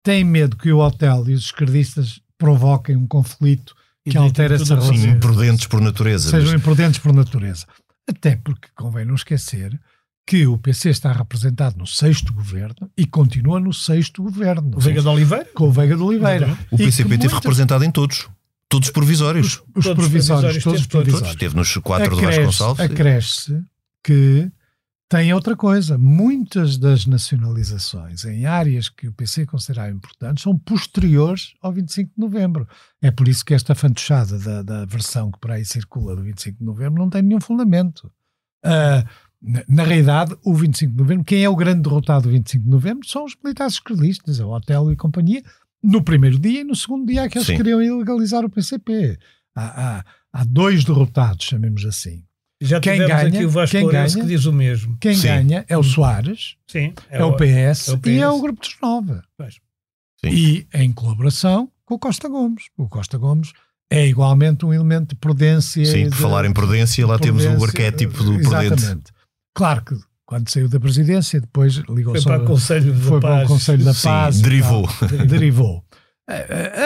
[0.04, 3.74] Tem medo que o hotel e os esquerdistas provoquem um conflito
[4.10, 4.96] que altera essa a relação.
[4.98, 6.30] Sim, imprudentes por natureza.
[6.30, 7.66] sejam mas- imprudentes por natureza.
[8.10, 9.80] Até porque convém não esquecer
[10.26, 14.72] que o PC está representado no sexto governo e continua no sexto governo.
[14.76, 15.48] O Veiga de Oliveira?
[15.54, 16.58] Com o Veiga de Oliveira.
[16.72, 18.28] O PCP esteve representado em todos.
[18.70, 19.46] Todos provisórios.
[19.48, 21.04] Os, os Todos provisórios, provisórios, todos teve todos.
[21.06, 21.32] provisórios.
[21.34, 22.80] Esteve nos quatro do Acresce- Vasconcelos.
[22.80, 23.64] Acresce
[24.04, 24.52] que
[25.12, 25.98] tem outra coisa.
[25.98, 32.22] Muitas das nacionalizações em áreas que o PC considerava importantes são posteriores ao 25 de
[32.22, 32.66] novembro.
[33.02, 36.60] É por isso que esta fantochada da, da versão que por aí circula do 25
[36.60, 38.10] de novembro não tem nenhum fundamento.
[38.64, 39.04] Ah,
[39.42, 42.70] na, na realidade, o 25 de novembro, quem é o grande derrotado do 25 de
[42.70, 45.44] novembro são os militares esquerdistas, a Otelo e companhia,
[45.84, 47.58] no primeiro dia e no segundo dia é que eles Sim.
[47.58, 49.20] queriam ilegalizar o PCP.
[49.54, 52.24] Há, há, há dois derrotados, chamemos assim.
[52.64, 54.08] Já Quem tivemos ganha- aqui o Vasco quem ganha?
[54.08, 54.96] que diz o mesmo.
[55.00, 55.28] Quem Sim.
[55.28, 56.94] ganha é o Soares, Sim.
[57.10, 58.36] é, o PS, é o e é PS.
[58.38, 58.78] o Grupo dos.
[60.24, 60.30] Sim.
[60.32, 62.66] E em colaboração com o Costa Gomes.
[62.78, 63.52] O Costa Gomes
[63.92, 65.84] é igualmente um elemento de prudência.
[65.86, 68.74] Sim, por de- falar em prudência, lá temos o prudência, arquétipo do prudente.
[68.74, 69.12] Exatamente.
[69.56, 69.96] Claro que
[70.26, 73.46] quando saiu da presidência, depois ligou Foi só para o Conselho de foi para Paz.
[73.46, 74.40] o Conselho da Sim, Paz.
[74.40, 74.90] e derivou.
[75.28, 75.84] derivou.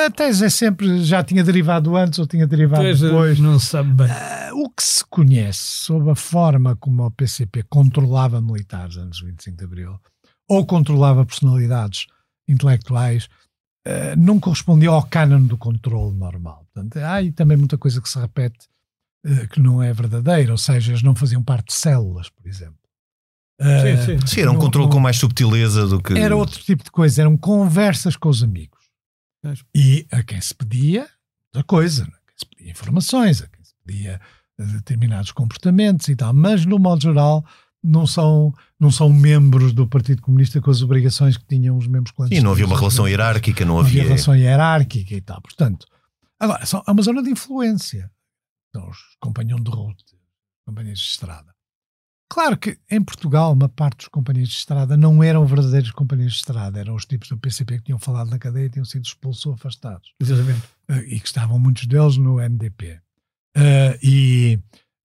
[0.06, 3.40] A- tese é sempre já tinha derivado antes ou tinha derivado Pois, depois.
[3.40, 4.08] não sabe bem.
[4.10, 9.26] Ah, O que se conhece sobre a forma como o PCP controlava militares antes do
[9.28, 10.00] 25 de Abril
[10.50, 12.06] ou controlava personalidades
[12.48, 13.28] intelectuais
[13.88, 16.66] ah, não correspondia ao cânone do controle normal.
[16.74, 18.68] Portanto, há aí também muita coisa que se repete
[19.52, 22.78] que não é verdadeira, ou seja, eles não faziam parte de células, por exemplo.
[23.60, 24.28] Sim, sim.
[24.28, 26.14] Sim, era um controle com mais subtileza do que.
[26.14, 28.75] era outro tipo de coisa, eram conversas com os amigos.
[29.76, 31.08] E a quem se pedia
[31.54, 32.12] outra coisa, né?
[32.14, 34.20] a quem se pedia informações, a quem se pedia
[34.60, 37.46] eh, determinados comportamentos e tal, mas no modo geral
[37.84, 42.12] não são, não são membros do Partido Comunista com as obrigações que tinham os membros
[42.16, 42.44] clandestinos.
[42.44, 44.14] não havia uma relação hierárquica, não Não havia havia.
[44.14, 45.40] relação hierárquica e tal.
[45.42, 45.86] Portanto,
[46.40, 48.12] agora, são, é uma zona de influência.
[48.76, 50.04] São os companhões de route,
[50.66, 51.55] companhias de estrada.
[52.28, 56.38] Claro que em Portugal, uma parte dos companhias de estrada não eram verdadeiros companhias de
[56.40, 59.46] estrada, eram os tipos do PCP que tinham falado na cadeia e tinham sido expulsos
[59.46, 60.12] ou afastados.
[60.20, 60.64] Exatamente.
[60.90, 63.00] Eh, e que estavam muitos deles no MDP.
[63.56, 64.60] Eh, e,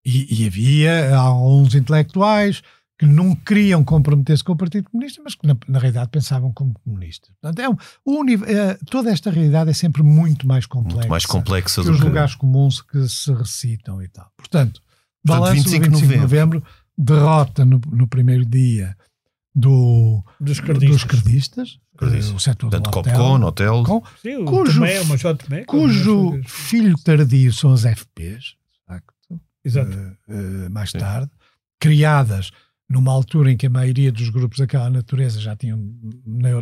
[0.05, 2.63] e- e havia alguns intelectuais
[2.99, 6.75] que não queriam comprometer-se com o Partido Comunista, mas que na, na realidade pensavam como
[6.85, 7.31] comunistas.
[7.41, 11.11] Portanto, é um, o uni- eh, toda esta realidade é sempre muito mais complexa, Muito
[11.11, 12.05] mais complexa que do os que.
[12.07, 14.31] lugares comuns que se recitam e tal.
[14.37, 14.83] Portanto,
[15.23, 16.65] Portanto, balanço 25 do de 25 de novembro,
[17.05, 18.97] derrota no, no primeiro dia
[19.55, 21.05] do, Dos dos cardistas.
[21.05, 22.31] cardistas, Cardistas.
[22.33, 23.83] eh, o setor Portanto, do hotel, Copcon, hotel.
[23.85, 25.65] com- Sim, Cujo- Tomé, Machado Tomé.
[25.65, 29.91] cujo como- filho tardio são as FPs, de facto, Exato.
[29.99, 30.99] eh, eh, mais Sim.
[30.99, 31.31] tarde,
[31.81, 32.51] criadas
[32.91, 35.79] numa altura em que a maioria dos grupos daquela natureza já tinham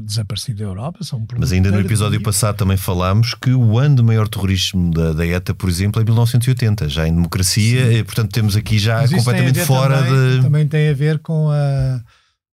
[0.02, 1.02] desaparecido da Europa.
[1.02, 5.14] São Mas ainda no episódio passado também falámos que o ano de maior terrorismo da,
[5.14, 9.10] da ETA, por exemplo, é 1980, já em democracia, e, portanto temos aqui já Mas
[9.10, 10.42] completamente fora também, de.
[10.42, 12.02] Também tem a ver com a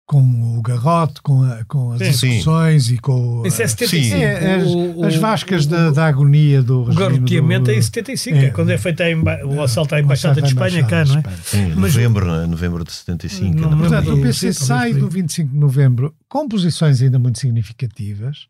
[0.09, 2.29] com o garrote, com, a- com as Sim.
[2.29, 4.15] discussões e com Isso é a- 75.
[4.17, 4.23] Sim.
[4.23, 7.71] É, as, O- as o- vascas o- da, da agonia do O regime garroteamento do,
[7.71, 8.45] é em 75, É.
[8.45, 11.19] é quando é feito a emba- o assalto à o Embaixada de Espanha cá, não
[11.19, 11.23] é?
[11.43, 12.47] Sim, Mas- novembro, é?
[12.47, 13.55] novembro de 75.
[13.55, 17.19] Não ainda me por Portanto, o PC sai do 25 de novembro com posições ainda
[17.19, 18.47] muito significativas,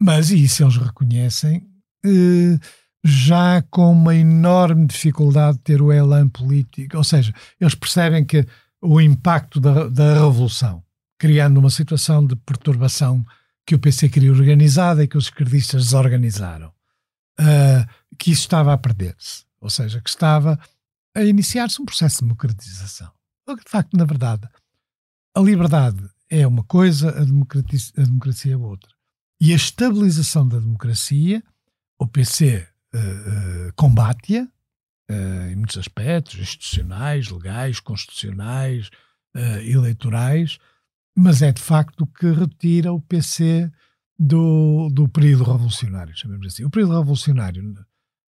[0.00, 1.62] mas e isso eles reconhecem,
[2.06, 2.58] eh,
[3.04, 6.96] já com uma enorme dificuldade de ter o elan político.
[6.96, 8.46] Ou seja, eles percebem que
[8.82, 10.82] o impacto da, da revolução,
[11.18, 13.24] criando uma situação de perturbação
[13.66, 16.72] que o PC queria organizada e que os esquerdistas desorganizaram,
[17.38, 17.86] eh,
[18.18, 19.44] que isso estava a perder-se.
[19.60, 20.58] Ou seja, que estava
[21.14, 23.10] a iniciar-se um processo de democratização.
[23.46, 24.48] De facto, na verdade,
[25.34, 28.90] a liberdade é uma coisa, a democracia, a democracia é outra.
[29.40, 31.42] E a estabilização da democracia,
[31.98, 34.48] o PC eh, eh, combate-a
[35.10, 38.90] eh, em muitos aspectos, institucionais, legais, constitucionais,
[39.36, 40.58] eh, eleitorais,
[41.16, 43.70] mas é de facto o que retira o PC
[44.18, 46.64] do, do período revolucionário, chamemos assim.
[46.64, 47.74] O período revolucionário,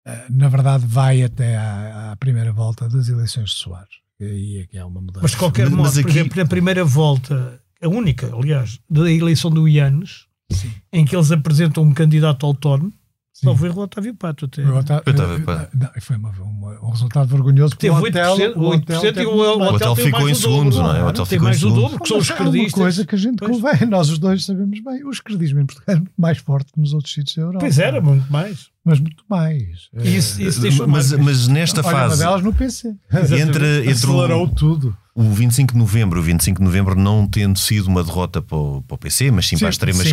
[0.06, 3.94] eh, na verdade, vai até à, à primeira volta das eleições de Soares.
[4.20, 5.20] E aí é que há uma mudança.
[5.22, 9.10] Mas de qualquer modo, mas por aqui- exemplo, na primeira volta, a única, aliás, da
[9.10, 10.72] eleição do Ianes, Sim.
[10.92, 12.92] em que eles apresentam um candidato autónomo,
[13.36, 13.48] Sim.
[13.48, 14.62] só foi o Otávio Pato até.
[14.62, 17.70] Eu ta- Eu tava, eh, não, foi uma- uma- um resultado vergonhoso.
[17.74, 19.72] porque Teve o hotel, 8%, o hotel 8% e teve o, o mais.
[19.72, 20.88] hotel ficou em o dobro, segundos, não é?
[20.88, 21.82] O claro, hotel tem ficou em mais o segundos.
[21.82, 22.80] dobro, que são os Mas há uma credistas.
[22.82, 23.50] coisa que a gente Pois.
[23.50, 26.78] convém, nós os dois sabemos bem, o esquerdismo em Portugal é muito mais forte que
[26.80, 27.58] nos outros sítios da Europa.
[27.58, 28.68] Pois era, muito mais.
[28.84, 29.88] Mas muito mais.
[30.04, 32.94] Isso, isso deixou mas, mas nesta Olha, fase, uma delas no PC.
[33.40, 34.94] entre, entre Acelerou o, tudo.
[35.14, 38.82] o 25 de novembro, o 25 de novembro não tendo sido uma derrota para o,
[38.82, 40.04] para o PC, mas sim, Sim, para a extrema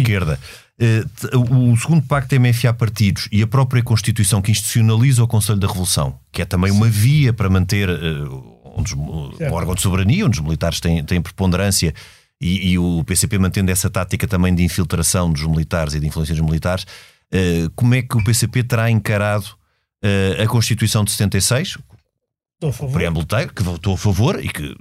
[0.81, 1.27] sim.
[1.31, 5.67] eh, o segundo pacto MFA partidos e a própria Constituição que institucionaliza o Conselho da
[5.67, 7.93] Revolução, que é também uma via para manter eh,
[8.75, 11.93] onde, um órgão de soberania, onde os militares têm, têm preponderância
[12.39, 16.33] e, e, o PCP mantendo essa tática também de infiltração dos militares e de influência
[16.33, 19.45] dos militares, uh, como é que o PCP terá encarado
[20.03, 21.77] uh, a Constituição de 76,
[22.63, 24.75] o preâmbulo que votou a favor e que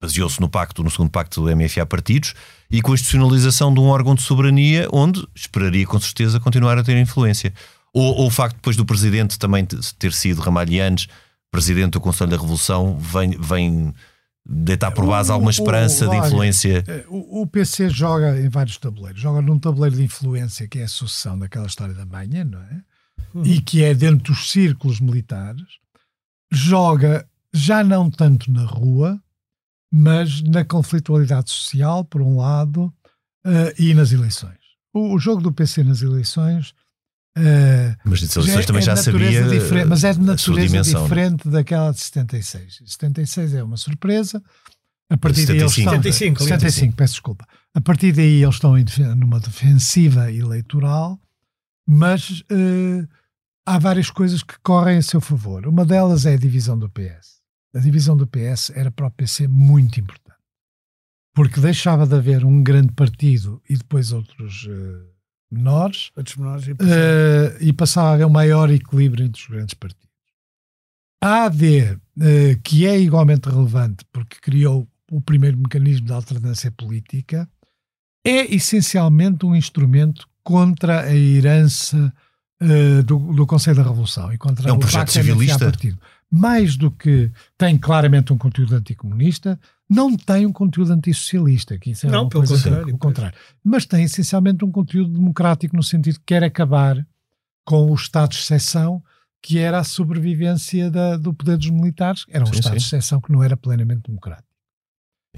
[0.00, 2.34] baseou-se no pacto, no segundo pacto do MFA partidos,
[2.70, 6.84] e com a institucionalização de um órgão de soberania onde esperaria com certeza continuar a
[6.84, 7.52] ter influência.
[7.92, 11.08] Ou, ou o facto depois do presidente também ter sido Ramalhianes,
[11.50, 13.94] presidente do Conselho da Revolução, vem, vem
[14.48, 16.84] deitar por base alguma esperança o, o, de influência.
[16.86, 19.20] Eh, o, o, PC joga em vários tabuleiros.
[19.20, 22.82] Joga num tabuleiro de influência que é a sucessão daquela história da manhã, não é?
[23.34, 23.44] Uhum.
[23.44, 25.66] E que é dentro dos círculos militares.
[26.50, 29.20] Joga já não tanto na rua,
[29.92, 32.92] mas na conflitualidade social, por um lado,
[33.46, 34.58] uh, e nas eleições.
[34.92, 36.70] O, o, jogo do PC nas eleições.
[37.36, 39.42] Uh, mas nas eleições também é já sabia.
[39.86, 42.82] Mas é de natureza diferente daquela de 76.
[42.84, 44.42] 76 é uma surpresa.
[45.10, 47.46] A partir 75, daí eles estão, 75, 75, peço desculpa.
[47.74, 48.74] A partir daí eles estão
[49.16, 51.18] numa defensiva eleitoral,
[51.86, 53.08] mas uh,
[53.64, 55.66] há várias coisas que correm a seu favor.
[55.66, 57.37] Uma delas é a divisão do PS
[57.74, 60.38] a divisão do PS era para o PC muito importante.
[61.34, 65.06] Porque deixava de haver um grande partido e depois outros uh,
[65.50, 66.94] menores, outros menores e, passava.
[66.94, 70.08] Uh, e passava a haver um maior equilíbrio entre os grandes partidos.
[71.22, 71.98] A AD, uh,
[72.64, 77.48] que é igualmente relevante porque criou o primeiro mecanismo de alternância política,
[78.24, 82.12] é essencialmente um instrumento contra a herança
[82.60, 85.66] uh, do, do Conselho da Revolução e contra é um o projeto civilista.
[85.66, 85.98] Partido
[86.30, 89.58] mais do que tem claramente um conteúdo anticomunista,
[89.88, 93.38] não tem um conteúdo antissocialista, que isso é não, pelo contrário, pelo contrário.
[93.64, 97.06] Mas tem essencialmente um conteúdo democrático no sentido que quer acabar
[97.64, 99.02] com o estado de exceção
[99.40, 102.24] que era a sobrevivência da, do poder dos militares.
[102.28, 102.78] Era um sim, estado sim.
[102.78, 104.48] de exceção que não era plenamente democrático.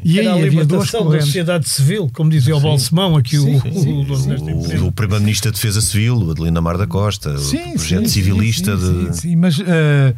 [0.02, 4.82] E era aí a libertação da sociedade civil, como dizia o Balsemão aqui, sim, o,
[4.82, 9.16] o, o, o Primeiro-Ministro da Defesa Civil, Adelina Mar da Costa, o projeto civilista de...
[9.16, 9.58] Sim, mas...
[9.58, 10.16] Uh,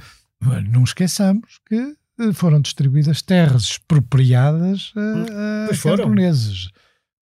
[0.70, 6.70] não esqueçamos que eh, foram distribuídas terras expropriadas a, a camponeses,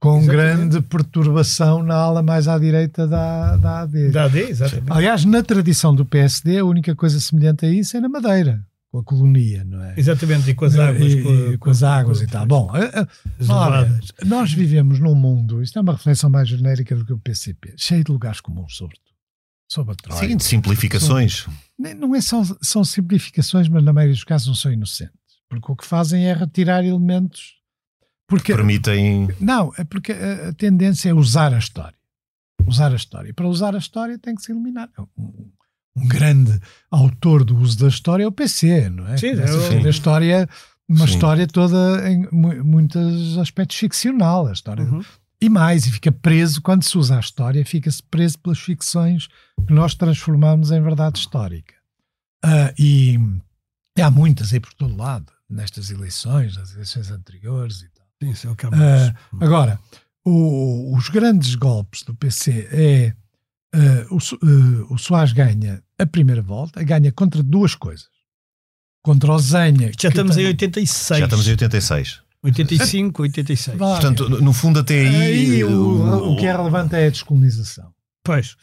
[0.01, 0.31] com exatamente.
[0.37, 4.11] grande perturbação na ala mais à direita da, da AD.
[4.11, 4.91] Da AD, exatamente.
[4.91, 8.65] Aliás, na tradição do PSD, a única coisa semelhante a isso é na Madeira.
[8.91, 9.95] Com a colonia, não é?
[9.97, 11.13] Exatamente, e com as águas.
[11.13, 12.45] E, com, com, as águas com, e tal.
[12.45, 17.13] Bom, eh, eh, nós vivemos num mundo, isto é uma reflexão mais genérica do que
[17.13, 19.10] o PCP, cheio de lugares comuns, sobretudo
[19.71, 20.27] sobre a Troika.
[20.27, 21.47] Sim, de simplificações.
[21.79, 25.15] não é só, são simplificações, mas na maioria dos casos não são inocentes.
[25.49, 27.55] Porque o que fazem é retirar elementos.
[28.27, 29.29] Porque, Permitem.
[29.41, 31.99] Não, é porque a, a, tendência é usar a história.
[32.67, 33.33] Usar a história.
[33.33, 34.89] Para usar a história tem que se eliminar.
[35.17, 35.51] Um,
[35.97, 36.61] um grande
[36.91, 39.17] autor do uso da história é o PC, não é?
[39.17, 39.87] Sim, é sim.
[39.87, 40.49] A história,
[40.89, 41.15] uma sim.
[41.15, 44.47] história toda em muitos aspectos ficcional.
[44.47, 45.03] A história uhum.
[45.43, 49.27] E mais, e fica preso, quando se usa a história, fica-se preso pelas ficções
[49.67, 51.75] que nós transformamos em verdade histórica.
[52.45, 53.19] Uh, e,
[53.97, 58.07] e, há muitas aí por todo lado, nestas eleições, nas eleições anteriores e tal.
[58.23, 59.09] Sim, isso é o que é mais.
[59.09, 59.81] Uh, agora,
[60.25, 63.15] o, os grandes golpes do PC é
[63.75, 64.15] uh,
[64.91, 68.09] o, o Soares ganha a primeira volta, ganha contra duas coisas.
[69.03, 69.91] Contra o Zenha.
[69.99, 71.19] Já estamos tem, em 86.
[71.19, 72.21] Já estamos em 86.
[72.43, 73.77] 85, 86.
[73.77, 73.91] Vai.
[73.91, 75.17] Portanto, no fundo, até aí.
[75.17, 77.93] aí o, o, o, que é relevante é a descolonização.
[78.25, 78.57] Pois.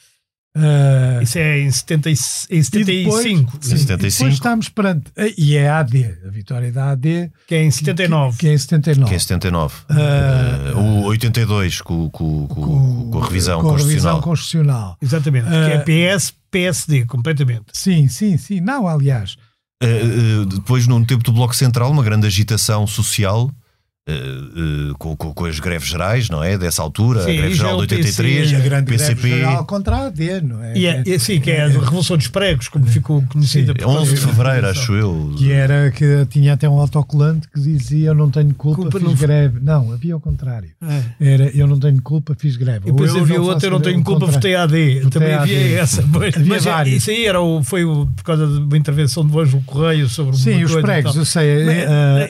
[0.57, 2.85] Uh, Isso é em, 70, em 75.
[2.85, 3.97] Depois, sim, 75.
[3.97, 5.11] depois estamos perante.
[5.37, 7.31] E é a AD, a vitória da AD.
[7.45, 8.31] Que é em 79.
[8.31, 9.07] Que, que é em 79.
[9.07, 9.75] Que é em 79.
[9.87, 14.97] Uh, uh, o 82, com, com, com, com, a revisão com a revisão constitucional.
[14.99, 15.47] Exatamente.
[15.47, 17.65] que é PS, PSD, completamente.
[17.73, 18.59] Sim, sim, sim.
[18.59, 19.37] Não, aliás.
[20.49, 23.51] depois, no tempo do Bloco Central, uma grande agitação social
[24.07, 26.57] Uh, uh, com, com, as greves gerais, não é?
[26.57, 29.21] Dessa altura, sim, a greve geral de 83, a grande PCP.
[29.21, 30.77] Greve geral contra a AD, não é?
[30.77, 33.73] E é, é, sim, que é a Revolução dos Pregos, como ficou conhecida.
[33.77, 35.35] Sim, 11 de fevereiro, acho eu.
[35.37, 39.09] Que era que tinha até um autocolante que dizia: Eu não tenho culpa, culpa fiz
[39.09, 39.15] não...
[39.15, 39.59] greve.
[39.61, 40.69] Não, havia o contrário.
[40.81, 41.33] É.
[41.33, 42.87] Era Eu não tenho culpa, fiz greve.
[42.87, 45.01] E depois Ou havia outra: Eu não tenho culpa, votei AD.
[45.01, 45.73] Votei Também havia AD.
[45.73, 46.01] essa.
[46.13, 46.33] Pois.
[46.33, 46.95] Havia Mas é, vários.
[46.95, 50.37] isso aí era o, foi o, por causa de uma intervenção do Ângelo Correio sobre
[50.37, 51.65] Sim, os pregos, eu sei.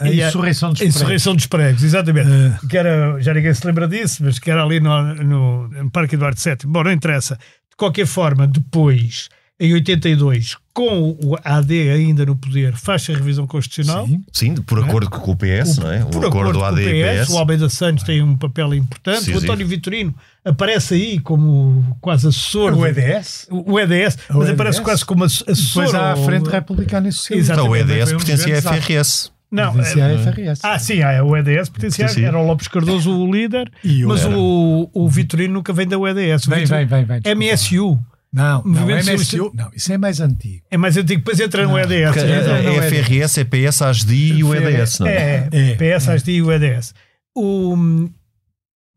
[0.02, 1.67] A insurreição dos pregos.
[1.68, 2.30] Pregos, exatamente
[2.70, 6.16] que era, já ninguém se lembra disso, mas que era ali no, no, no Parque
[6.16, 6.58] Eduardo VII.
[6.66, 7.36] Bom, não interessa.
[7.70, 9.28] De qualquer forma, depois,
[9.60, 14.08] em 82, com o AD ainda no poder, faz a revisão constitucional.
[14.08, 15.20] Sim, sim por acordo é?
[15.20, 16.04] com o PS, o, não é?
[16.04, 17.30] O por acordo, AD com o PS.
[17.32, 19.26] O Almeida Santos tem um papel importante.
[19.26, 19.76] Sim, o António sim.
[19.76, 20.16] Vitorino
[20.46, 22.74] aparece aí como quase assessor.
[22.78, 23.48] O EDS?
[23.50, 24.54] O EDS, o mas EDS.
[24.54, 25.86] aparece quase como assessor.
[25.86, 27.54] Depois há a Frente Republicana e Socialista.
[27.54, 29.37] Então, o EDS pertencia à FRS.
[29.50, 30.62] Não, pertencia é- à FRS.
[30.64, 32.28] Ah, sim, ah, o EDS pertencia, Pertencia.
[32.28, 34.38] era o Lopes Cardoso o líder, o- mas era.
[34.38, 36.46] o, o Vitorino nunca vem da UEDS.
[36.48, 37.22] Vem, vem, vem, vem.
[37.36, 37.98] MSU.
[38.34, 40.62] Não, não, MSU, não, isso é mais antigo.
[40.70, 42.08] É mais antigo, depois entra no EDS.
[42.14, 42.90] Porque Sim, não, não a é.
[42.90, 45.14] FRS é PS, ASDI e o EDS, não é?
[45.14, 46.94] É, É, PS, ASD e o EDS.
[47.34, 48.10] O,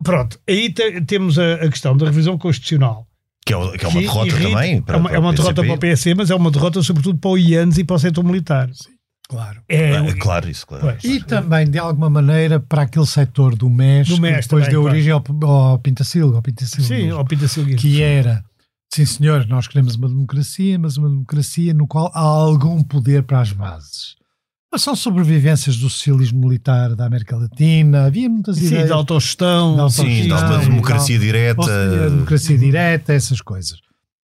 [0.03, 3.07] pronto, aí te- temos a, a questão da revisão constitucional.
[3.47, 4.85] Que é, que é uma derrota irrita- também.
[4.87, 7.39] é uma, é uma derrota para o PSC, mas é uma derrota sobretudo para o
[7.39, 8.69] IANS e para o setor militar.
[9.31, 9.61] Claro.
[9.69, 10.85] É, Ah, claro, isso, claro.
[10.85, 11.05] Pois.
[11.05, 14.71] E também, de alguma maneira, para aquele setor do MES, Do que MES depois também,
[14.71, 14.95] deu claro.
[14.97, 17.19] origem ao, ao Pintacilgo, ao Pintacilgo sim, mesmo.
[17.19, 17.81] ao Pita Silgueiro.
[17.81, 18.43] que era,
[18.93, 23.41] sim senhor, nós queremos uma democracia, mas uma democracia no qual há algum poder para
[23.41, 24.17] as bases.
[24.73, 28.89] Mas são sobrevivências do socialismo militar da América Latina, havia muitas Sim, ideias.
[28.89, 29.77] da autogestão.
[29.77, 31.61] Da Sim, Não, democracia direta.
[31.61, 33.79] Ou democracia direta, essas coisas.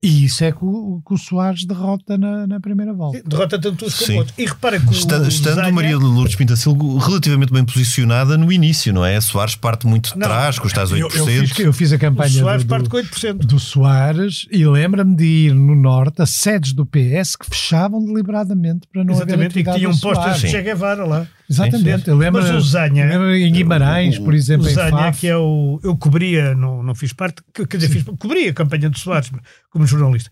[0.07, 3.21] E isso é que o, que o Soares derrota na, na primeira volta.
[3.27, 4.07] Derrota tanto Sim.
[4.07, 4.39] como outros.
[4.39, 8.53] E repara que Está- o Estando Zanha- Maria de Lourdes Pintacilgo relativamente bem posicionada no
[8.53, 9.17] início, não é?
[9.17, 10.99] A Soares parte muito de trás, com os tais 8%.
[10.99, 13.35] Eu, eu fiz, eu fiz a o campanha Soares do, parte com 8%.
[13.39, 18.87] do Soares e lembra-me de ir no Norte a sedes do PS que fechavam deliberadamente
[18.93, 21.27] para não haver Exatamente, e que tinham postas de Che Guevara lá.
[21.49, 25.21] Exatamente, eu lembro, Mas o Zanha- lembro em Guimarães, por O exemplo, em Zanha, Faf,
[25.21, 25.79] que é o.
[25.83, 29.31] Eu cobria, não, não fiz parte, que- quer dizer, fiz, cobria a campanha de Soares
[29.71, 30.31] como jornalista.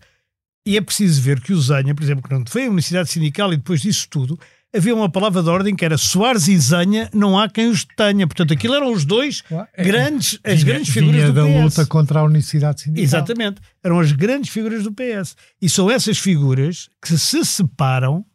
[0.67, 3.57] E é preciso ver que o Zanha, por exemplo, quando foi a Universidade Sindical e
[3.57, 4.37] depois disso tudo,
[4.75, 8.25] havia uma palavra de ordem que era Soares e Zanha, não há quem os tenha.
[8.27, 9.43] Portanto, aquilo eram os dois
[9.77, 11.63] É, grandes, as vinha- grandes figuras vinha do da PS.
[11.63, 13.03] luta contra a Unicidade Sindical.
[13.03, 13.61] Exatamente.
[13.83, 15.35] Eram as grandes figuras do PS.
[15.61, 18.25] E são essas figuras que se separam.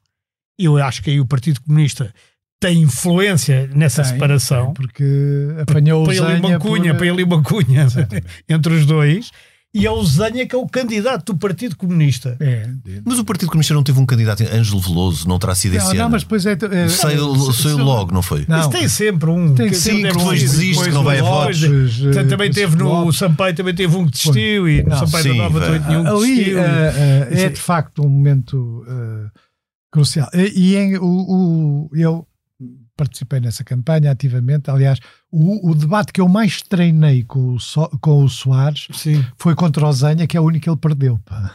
[0.59, 2.15] e Eu acho que aí o Partido Comunista
[2.61, 4.67] tem influência nessa Tem, separação.
[4.67, 5.05] tem, porque
[5.63, 7.87] apanhou o Põe ali uma cunha, por- põe ali uma cunha
[8.49, 9.31] entre os dois.
[9.73, 12.37] E é o Zanha que é o candidato do Partido Comunista.
[12.41, 12.69] É,
[13.05, 15.95] Mas o Partido Comunista não teve um candidato, Ângelo Veloso, não terá sido não, esse
[15.95, 16.11] não, ano.
[16.11, 16.55] mas depois é.
[16.55, 18.41] é Saiu, se- saiu se- logo, não foi?
[18.49, 19.55] Não, Mas tem sempre um.
[19.55, 21.61] Tem que sim, que depois desiste, que não vai a votos.
[22.03, 23.17] Portanto, também eh, teve no Lopes.
[23.19, 24.69] Sampaio, também teve um que desistiu.
[24.69, 26.59] E no Sampaio sim, da Nova também tinha um que Ali desistiu.
[26.59, 29.31] eh, eh, é de facto um momento eh,
[29.93, 30.29] crucial.
[30.35, 32.27] E, e em- o, o- eu
[33.01, 34.71] participei nessa campanha ativamente.
[34.71, 34.99] Aliás,
[35.33, 39.25] o, o debate que eu mais treinei com o, So- com o Soares Sim.
[39.39, 41.19] foi contra o Zanha, que é o único que ele perdeu.
[41.25, 41.55] pá.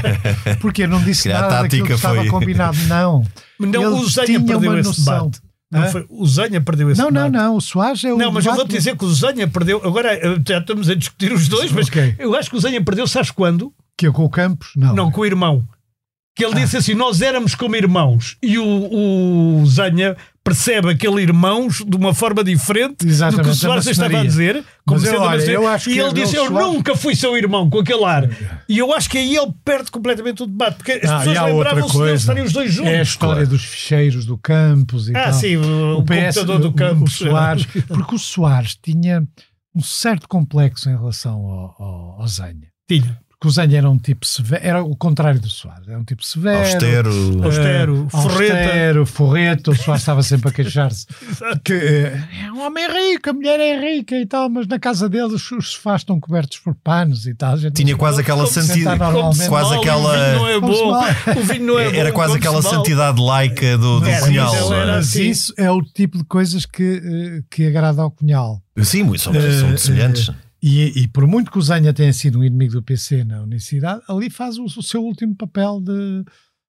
[0.60, 2.76] Porque eu não disse a nada daquilo que estava foi- combinado.
[2.88, 3.24] Não.
[3.58, 5.28] Não, Ele o Zanha tinha perdeu uma esse noção.
[5.30, 5.40] debate.
[5.70, 7.44] Não foi, o Zanha perdeu esse Não, não, debate.
[7.44, 7.56] não.
[7.56, 8.18] O Soares é o.
[8.18, 9.80] Não, mas eu debate- vou-te dizer que o Zanha perdeu.
[9.82, 12.14] Agora eh, já estamos a discutir os dois, mas Ok.
[12.18, 13.72] eu acho que o Zanha perdeu, sabes quando?
[13.96, 14.72] Que é com o Campos?
[14.76, 14.94] Não.
[14.94, 15.66] Não, com o irmão.
[16.36, 16.48] Que Ah.
[16.48, 18.36] ele disse assim: Nós éramos como irmãos.
[18.42, 18.64] E o,
[19.60, 20.14] o Zanha
[20.44, 24.64] percebe aquele irmãos de uma forma diferente do que Exatamente, o Soares estava a dizer.
[24.86, 27.14] Como Mas eu, olha, eu acho e que ele o disse: Eu Soares- nunca fui
[27.14, 28.28] seu irmão, com aquele ar.
[28.68, 30.76] E eu acho que aí ele perde completamente o debate.
[30.76, 32.92] Porque as Ah, pessoas lembravam-se deles estarem os dois juntos.
[32.92, 33.48] É a história claro.
[33.50, 35.32] dos ficheiros do Campos e Ah, tal.
[35.34, 37.04] sim, o, o computador do o- campo.
[37.04, 39.22] O Soares, porque o Soares tinha
[39.74, 42.68] um certo complexo em relação ao, ao, ao Zanha.
[42.88, 43.18] Tinha.
[43.50, 46.58] Zanha era um tipo severo, era o contrário do Soares, era um tipo severo.
[46.58, 47.10] Austero.
[47.10, 48.54] eh, Austero, forreta.
[48.54, 49.70] austero, forreta.
[49.70, 51.06] O Soares estava sempre a queixar-se
[51.64, 55.08] que eh, é um homem rico, a mulher é rica e tal, mas na casa
[55.08, 57.54] dele os, os sofás estão cobertos por panos e tal.
[57.54, 58.98] A gente Tinha quase aquela santidade.
[59.48, 60.12] Quase aquela.
[60.12, 61.40] O vinho não é bom.
[61.40, 61.96] O vinho não é bom.
[61.96, 64.54] Era quase aquela santidade laica do, do Era, Cunhal.
[64.74, 64.76] é?
[64.80, 65.28] era Mas assim.
[65.28, 68.62] isso é o tipo de coisas que, eh, que agrada ao Cunhal.
[68.82, 70.30] Sim, são, são semelhantes.
[70.62, 74.00] E, e por muito que o Zanha tenha sido um inimigo do PC na Unicidade,
[74.08, 76.24] ali faz o, o seu último papel de,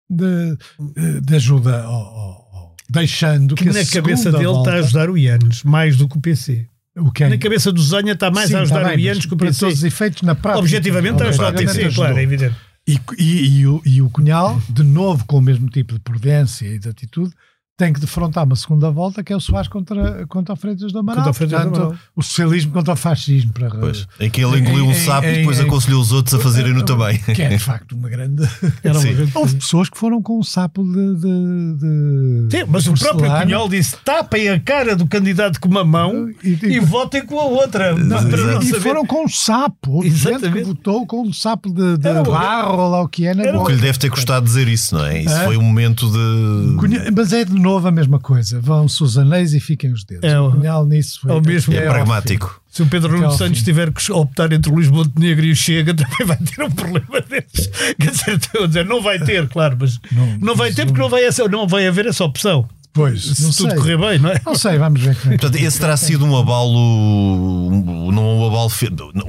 [0.10, 5.10] de, de ajuda, ao, ao- deixando que, Que na cabeça dele volta, está a ajudar
[5.10, 6.68] o Ianes, mais do que o PC.
[6.98, 7.30] o quem?
[7.30, 9.38] Na cabeça do Zanha está mais Sim, a ajudar tá bem, o Ianes que o
[9.38, 9.60] para PC.
[9.60, 10.60] todos os efeitos, na prática.
[10.60, 12.56] Objetivamente está a ajudar o PC, claro, é evidente.
[12.88, 16.66] E, e, e o, e o Cunhal, de novo com o mesmo tipo de prudência
[16.68, 17.32] e de atitude,
[17.76, 21.00] tem que defrontar uma segunda volta que é o Soares contra, contra o Freitas do
[21.00, 21.24] Amaral.
[21.24, 22.00] Contra o Freitas do Portanto, Amaral.
[22.16, 23.52] O socialismo contra o fascismo.
[23.52, 24.08] Para, Pois.
[24.20, 26.84] Em que ele engoliu um em- sapo e depois em- aconselhou os outros a fazerem-no
[26.86, 27.18] também.
[27.18, 28.44] Que é de facto uma grande.
[28.84, 31.16] Era uma grande- Houve pessoas que foram com um sapo de.
[31.16, 33.32] de, de Sim, mas o próprio.
[33.42, 37.40] Cunhal disse: tapem a cara do candidato com uma mão E- e- e votem com
[37.40, 37.96] a outra.
[37.96, 39.94] Não, para não E foram com um sapo.
[39.94, 40.66] Houve gente que Exatamente.
[40.66, 43.32] votou com um sapo de, de barro ou lá o que é.
[43.56, 45.22] O que lhe deve ter custado dizer isso, não é?
[45.24, 45.46] Isso Hã?
[45.46, 46.76] foi um momento de.
[46.78, 48.59] Cunha- Mas é de novo a mesma coisa.
[48.61, 50.30] Vão-se os anéis e fiquem os dedos.
[50.30, 52.61] É o- o Cunhal nisso é o mesmo- É É pragmático.
[52.70, 53.66] Se o Pedro Nuno Santos fim.
[53.66, 57.22] tiver que optar entre o Luís Montenegro e o Chega, também vai ter um problema
[57.22, 57.68] desses.
[57.99, 60.99] Quer dizer, estou a dizer, não vai ter, claro, mas não, Não, vai ter porque
[61.01, 62.68] não vai, essa, não vai haver essa opção.
[62.95, 63.76] Pois, Se não tudo sei.
[63.80, 64.39] correr bem, não é?
[64.45, 68.47] Não sei, vamos ver como é Portanto, esse terá sido um abalo, um- não o
[68.47, 68.70] abalo,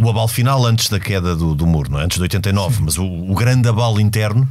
[0.02, 2.04] o abalo final antes da queda do, do muro, não é?
[2.04, 4.46] Antes de 89, mas o, o grande abalo interno.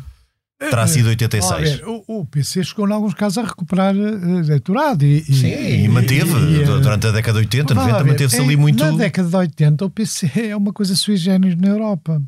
[0.70, 1.72] Terá sido Ó, 86.
[1.80, 5.05] ver, o, o PC chegou, em alguns casos, a recuperar eh, eleitorado.
[5.05, 8.09] E, e- E manteve, e- eh, durante a década de 80, Vamos lá 90, ver,
[8.11, 8.84] manteve-se ali muito.
[8.84, 12.22] Na década de 80, o PC é uma coisa sui generis na Europa.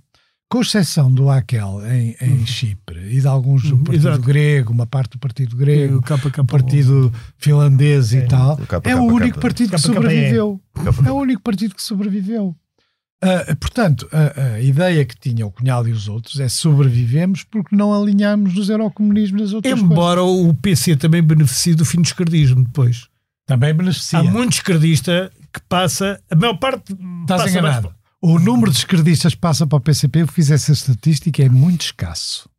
[0.47, 4.21] Com exceção do AQEL em, em Chipre e de alguns do Uhum, Partido exato.
[4.21, 6.41] Grego, uma parte do Partido O Grego, KKK.
[6.41, 8.89] o Partido Finlandês e tal, O KKK.
[8.91, 9.87] é o único partido que KKK.
[9.93, 10.61] sobreviveu.
[11.05, 12.55] É o único partido que sobreviveu.
[13.21, 17.75] Ah, portanto, a, a ideia que tinha o Cunhal e os outros é sobrevivemos porque
[17.75, 19.91] não alinhamos nos eurocomunismos nas outras coisas.
[19.91, 23.07] Embora o PC também beneficie do fim do esquerdismo depois.
[23.47, 24.19] Também beneficia.
[24.19, 27.95] Há muito esquerdista que passa, a maior parte Estás passa mais enganado.
[28.21, 31.81] O número de esquerdistas que passa para o PCP, eu fiz essa estatística, é muito
[31.81, 32.49] escasso.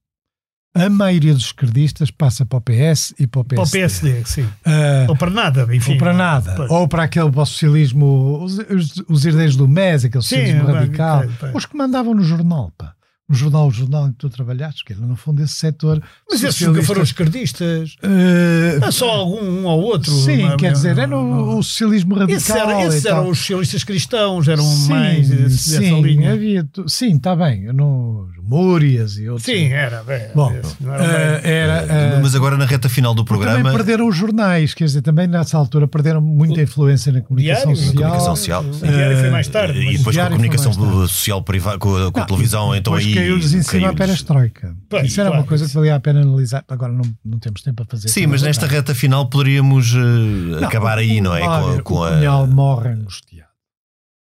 [0.84, 3.54] A maioria dos esquerdistas passa para o PS e para o PSD.
[3.54, 4.46] para o PSD, sim.
[4.64, 5.92] Ah, Ou para nada, enfim.
[5.92, 6.54] ou para nada.
[6.56, 6.70] Pois.
[6.70, 10.74] Ou para aquele para o socialismo, os, os, os herdeiros do MES, aquele socialismo vai,
[10.74, 11.18] radical.
[11.18, 11.52] vai, vai.
[11.54, 12.92] Os que mandavam no jornal, pá.
[13.28, 16.00] No jornal, o jornal em que tu trabalhaste, que era no fundo esse setor.
[16.30, 17.96] Mas esses nunca foram esquerdistas.
[18.00, 20.12] Ah, Há só algum um ou outro.
[20.12, 20.56] sim, não é?
[20.56, 21.24] quer dizer, era Não.
[21.24, 22.36] o, o socialismo radical.
[22.36, 23.18] Esses, eram, esses e tal.
[23.22, 26.34] eram os socialistas cristãos, eram Sim, mais dessa sim, linha.
[26.34, 27.64] havia sim, está bem.
[27.64, 29.44] Eu não, Múrias e outros.
[29.46, 30.02] Sim, era.
[30.04, 31.72] bem, Bom, não era eh, bem- era,
[32.16, 33.72] eh, Mas agora na reta final do também programa.
[33.72, 37.94] perderam os jornais, quer dizer, também nessa altura perderam muita influência na comunicação Diário, social.
[38.02, 38.64] comunicação social.
[38.64, 39.78] O diário foi mais tarde.
[39.80, 43.14] E depois com a comunicação social privada, com a, com a Não, televisão, então aí.
[43.14, 43.98] caiu-lhes em cima a caiu-lhes.
[43.98, 44.76] perestroika.
[44.88, 46.64] Pois, Isso era claro, uma coisa que valia a pena analisar.
[46.68, 48.72] Agora não, não temos tempo para fazer Sim, mas nesta Não.
[48.72, 51.40] reta final poderíamos eh, Não, acabar aí, não é?
[51.40, 52.46] vá Com, a- ver, com o a.
[52.46, 53.46] Morre angustiado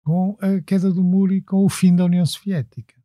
[0.03, 2.95] com a queda do muro e com o fim da União Soviética.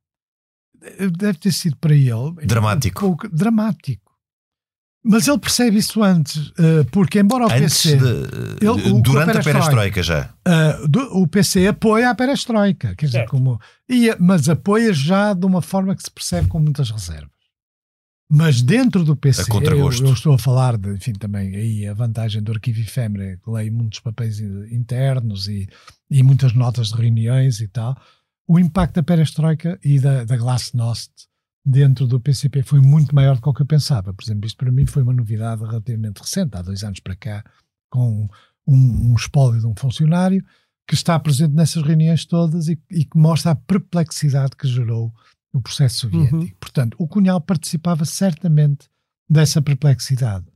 [1.16, 3.04] Deve ter sido para ele Dramático.
[3.04, 4.02] um pouco dramático.
[5.08, 8.04] Mas ele percebe isso antes, eh, porque embora o Antes PC, de,
[8.60, 10.34] ele- o- durante a perestroika já.
[10.88, 13.30] do- o PC apoia a perestroika, quer dizer, Certo.
[13.30, 17.30] como, e, mas apoia já de uma forma que se percebe com muitas reservas.
[18.28, 22.42] Mas dentro do PC, eu, eu estou a falar de, enfim, também aí a vantagem
[22.42, 25.68] do arquivo efêmero, é que leio muitos papéis internos e,
[26.10, 27.96] e muitas notas de reuniões e tal.
[28.48, 31.12] O impacto da perestroika e da, da glasnost
[31.64, 34.14] dentro do PCP foi muito maior do que eu pensava.
[34.14, 37.44] Por exemplo, isto para mim foi uma novidade relativamente recente, há dois anos para cá,
[37.90, 38.28] com
[38.66, 40.44] um, um espólio de um funcionário
[40.86, 45.12] que está presente nessas reuniões todas e, e que mostra a perplexidade que gerou
[45.52, 46.36] o processo soviético.
[46.36, 46.50] Uhum.
[46.60, 48.88] Portanto, o Cunhal participava certamente
[49.28, 50.46] dessa perplexidade.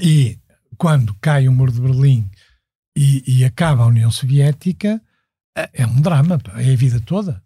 [0.00, 0.38] E
[0.78, 2.30] quando cai o muro de Berlim
[2.96, 5.02] e, e acaba a União Soviética,
[5.62, 7.42] é é um drama, pá, é a vida toda.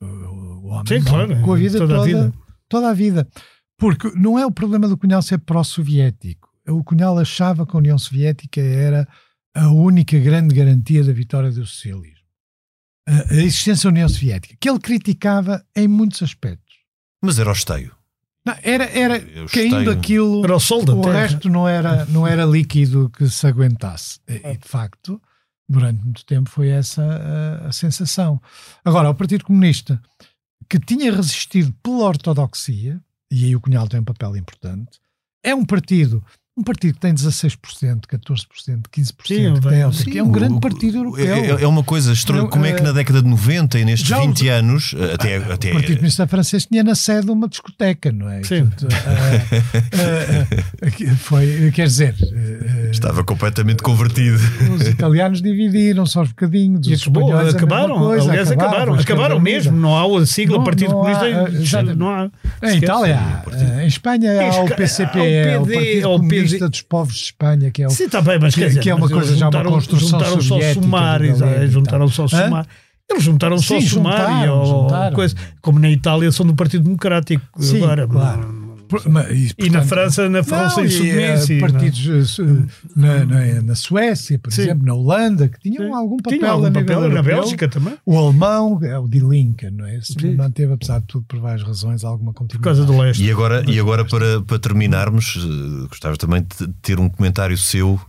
[0.00, 2.34] O, homem Sim, claro, com a vida toda toda, a vida.
[2.68, 3.28] toda a vida.
[3.76, 6.48] Porque não é o problema do Cunhal ser pró-soviético.
[6.68, 9.08] O Cunhal achava que a União Soviética era
[9.54, 12.18] a única grande garantia da vitória do socialismo.
[13.08, 16.74] A, a existência da União Soviética, que ele criticava em muitos aspectos.
[17.22, 17.92] Mas era o esteio.
[18.44, 21.20] Não, era era Eu caindo aquilo, Era o sol da o terra.
[21.20, 24.20] resto não era, não era líquido que se aguentasse.
[24.28, 25.20] E, de facto,
[25.68, 28.40] durante muito tempo foi essa a, a sensação.
[28.84, 30.00] Agora, o Partido Comunista,
[30.68, 33.00] que tinha resistido pela ortodoxia,
[33.30, 34.98] e aí o Cunhal tem um papel importante,
[35.42, 36.24] é um partido,
[36.58, 37.56] um partido que tem 16%,
[38.06, 38.08] 14%,
[38.90, 41.58] 15%, Sim, que tem autarquia, Sim, é um grande partido europeu.
[41.58, 42.42] É, é uma coisa estranha.
[42.42, 45.36] Não, Como é que eh, na década de 90 e nestes já 20 anos, até.
[45.36, 48.42] até O Partido Comunista Francês tinha na sede uma discoteca, não é?
[48.42, 48.66] Sim.
[48.66, 49.56] Portanto, ah,
[49.92, 54.38] ah, ah, foi, quer dizer, ah, estava completamente convertido.
[54.74, 59.40] os italianos dividiram-se aos bocadinhos, E os acabou, espanhóis acabaram, coisa, aliás, acabaram, acabaram esquerda
[59.40, 59.76] mesmo.
[59.76, 61.56] Não há a sigla Não- Partido não há, Comunista.
[61.58, 62.30] eh, já- não há.
[62.62, 66.08] Em Itália, há, ah, em Espanha há o PCP, há o é o PD, Partido
[66.70, 68.90] dos Povos de Espanha, que é o Sim, está bem, mas que- quer dizer, que
[68.90, 72.28] é uma coisa já uma construção juntaram soviética e juntaram só Hã?
[72.28, 72.66] somar.
[73.10, 75.14] Eles juntaram só Sim, somar e juntaram, ou juntaram.
[75.16, 75.34] coisa.
[75.62, 78.06] Como na Itália são do Partido Democrático Sim, agora.
[78.06, 78.67] claro.
[78.88, 82.44] Por- mas, E na portanto, França, na França Não, e e, eh, partidos eh,
[82.96, 84.62] na, na, na Suécia, por Sim.
[84.62, 87.22] exemplo, na Holanda, que tinham algum papel, Tinha algum a papel na.
[87.22, 87.94] Bélgica também.
[88.06, 90.00] O alemão é o Die Linke, não é?
[90.02, 90.34] Sim.
[90.36, 92.76] manteve, apesar de tudo, por várias razões, alguma Por continuidade.
[92.78, 93.22] causa do leste.
[93.22, 98.00] E agora, e agora para, para terminarmos, eh, gostava também de ter um comentário seu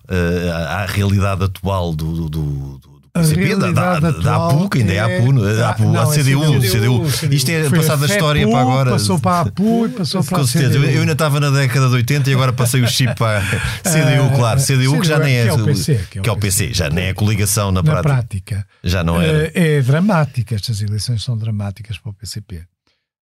[0.54, 4.94] à, à realidade atual do, do, do, A PCP, da, da, da APU, que ainda
[4.94, 5.64] é, é- APU, é?
[5.64, 7.12] Ah, APU, não, a é CDU, CDU.
[7.12, 7.34] CDU.
[7.34, 8.92] Isto é a passado da história para agora.
[8.92, 10.92] Passou para a APU e passou para a certeza, eu, CDU.
[10.92, 13.40] eu ainda estava na década de 80 e agora passei o chip para
[13.84, 14.60] a CDU, claro.
[14.62, 16.90] CDU que já CDU, nem é, que é o PC, que é o PC, já
[16.90, 18.10] nem é coligação na, prática.
[18.10, 18.68] prática.
[18.84, 19.52] Já não era.
[19.56, 22.64] Eh, é dramática, estas eleições são dramáticas para o PCP.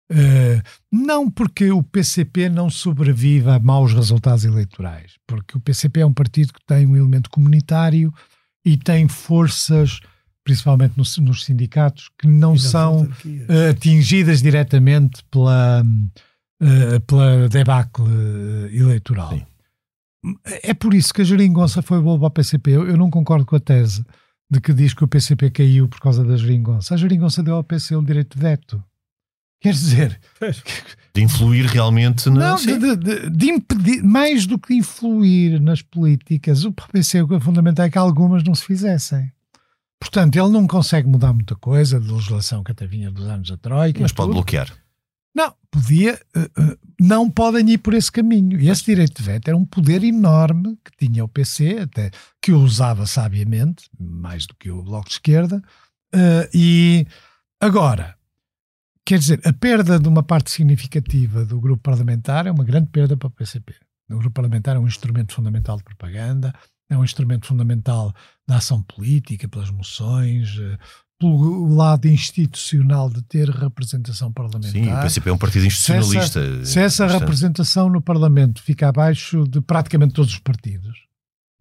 [0.09, 0.61] Eh,
[0.91, 6.13] não porque o PCP não sobrevive a maus resultados eleitorais, porque o PCP é um
[6.13, 8.13] partido que tem um elemento comunitário
[8.67, 10.01] e tem forças,
[10.43, 13.07] principalmente nos, nos sindicatos, que não são
[13.47, 18.03] eh, atingidas diretamente pela, uh, pela debacle
[18.73, 19.29] eleitoral.
[19.29, 19.45] Sim.
[20.63, 22.71] É por isso que a geringonça foi boa para o PCP.
[22.71, 24.03] Eu, eu, não concordo com a tese
[24.51, 26.93] de que diz que o PCP caiu por causa da geringonça.
[26.93, 28.83] A geringonça deu ao PC o direito de veto.
[29.59, 30.19] Quer dizer.
[31.13, 32.51] De influir realmente na.
[32.51, 37.35] Não, de, de, de, impedir, mais do que influir nas políticas, o PC o que
[37.35, 39.31] é fundamental é que algumas não se fizessem.
[39.99, 43.57] Portanto, ele não consegue mudar muita coisa de legislação que até vinha dos anos da
[43.57, 43.99] Troika.
[43.99, 44.35] Mas pode tudo.
[44.35, 44.71] bloquear.
[45.33, 48.59] Não, podia, uh, uh, não podem ir por esse caminho.
[48.59, 52.51] E esse direito de veto era um poder enorme que tinha o PC, até que
[52.51, 55.61] o usava sabiamente, mais do que o Bloco de Esquerda.
[56.13, 57.07] Uh, e
[57.59, 58.15] agora,
[59.07, 63.15] quer dizer, a perda de uma parte significativa do grupo parlamentar é uma grande perda
[63.15, 63.73] para o PCP.
[64.09, 66.53] O grupo parlamentar é um instrumento fundamental de propaganda,
[66.89, 68.13] é um instrumento fundamental
[68.45, 70.57] da ação política, pelas moções,
[71.17, 74.71] pelo lado institucional de ter representação parlamentar.
[74.73, 76.41] Sim, o PCP é um partido institucionalista.
[76.41, 80.97] Se essa, se essa representação no Parlamento fica abaixo de praticamente todos os partidos,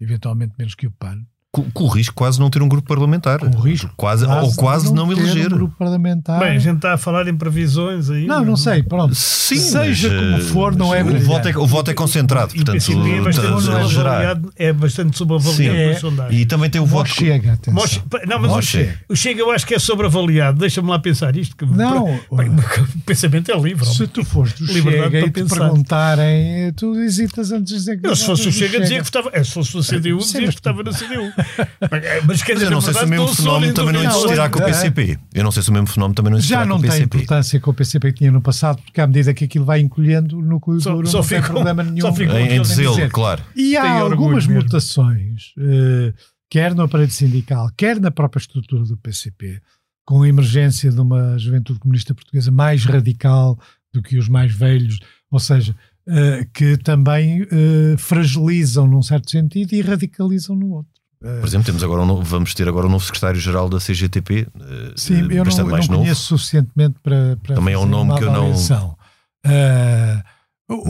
[0.00, 1.24] eventualmente menos que o PAN,
[1.62, 3.38] com, o risco quase não ter um grupo parlamentar.
[3.38, 3.90] Com o risco.
[3.96, 5.52] Quase, quase ou quase não, não eleger.
[5.52, 6.40] Um grupo parlamentar.
[6.40, 8.26] Bem, a gente está a falar em previsões aí.
[8.26, 9.14] Não, não sei, pronto.
[9.14, 12.64] Sim, Seja mas, como for, não é o voto é O voto é concentrado, e,
[12.64, 16.34] portanto, e, é, bastante é bastante subavaliado é.
[16.34, 17.08] E também tem o voto.
[17.08, 18.02] Chega, atenção.
[18.26, 18.98] não, mas o chega.
[19.08, 20.58] o chega eu acho que é sobreavaliado.
[20.58, 21.56] Deixa-me lá pensar isto.
[21.56, 22.14] Que, não.
[22.30, 23.86] o pensamento é livre.
[23.86, 28.06] Se tu fores do Chega e te perguntarem, tu hesitas antes de dizer que.
[28.06, 29.44] Eu, se fosse o Chega, dizia que votava.
[29.44, 31.32] Se fosse o CDU, dizia que votava na CDU.
[32.26, 34.64] Mas, quer dizer, eu não sei se o mesmo fenómeno também não existirá com o
[34.64, 35.18] PCP.
[35.34, 37.70] Eu não sei se o mesmo fenómeno também não existirá Já não tem importância com
[37.70, 40.80] o PCP que tinha no passado, porque à medida que aquilo vai encolhendo, o núcleo
[40.80, 42.08] só, duro só não tem problema nenhum.
[42.48, 43.42] Em dizê-lo, claro.
[43.54, 46.12] E há algumas mutações, uh,
[46.50, 49.60] quer no aparelho sindical, quer na própria estrutura do PCP,
[50.04, 53.58] com a emergência de uma juventude comunista portuguesa mais radical
[53.92, 54.98] do que os mais velhos,
[55.30, 55.74] ou seja,
[56.06, 60.95] uh, que também uh, fragilizam num certo sentido e radicalizam no outro.
[61.20, 64.46] Por exemplo, temos agora um novo, vamos ter agora um novo secretário-geral da CGTP.
[64.54, 68.24] Eh, Sim, eu não, eu não conheço suficientemente para, para Também é um nome que
[68.24, 68.52] eu não.
[68.52, 70.22] Uh,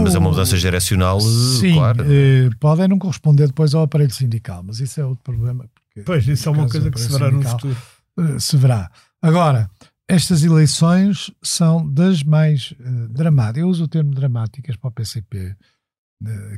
[0.03, 2.03] mas é uma mudança geracional, sim, claro.
[2.03, 5.66] Uh, podem não corresponder depois ao aparelho sindical, mas isso é outro problema.
[6.05, 7.77] Pois, isso é uma coisa que se verá no futuro.
[8.18, 8.91] Uh, se verá.
[9.20, 9.70] Agora,
[10.09, 13.62] estas eleições são das mais uh, dramáticas.
[13.62, 15.55] Eu uso o termo dramáticas para o PCP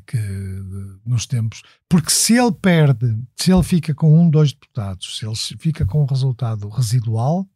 [0.07, 0.19] que
[1.05, 5.35] nos tempos, porque se ele perde, se ele fica com um, dois deputados, se ele
[5.37, 7.49] fica com um resultado residual,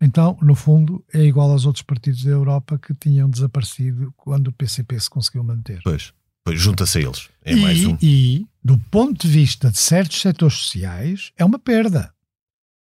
[0.00, 4.52] então, no fundo, é igual aos outros partidos da Europa que tinham desaparecido quando o
[4.52, 5.80] PCP se conseguiu manter.
[5.84, 6.12] Pois,
[6.42, 7.28] pois junta-se a eles.
[7.44, 7.98] É e, mais um.
[8.00, 12.14] E, do ponto de vista de certos setores sociais, é uma perda.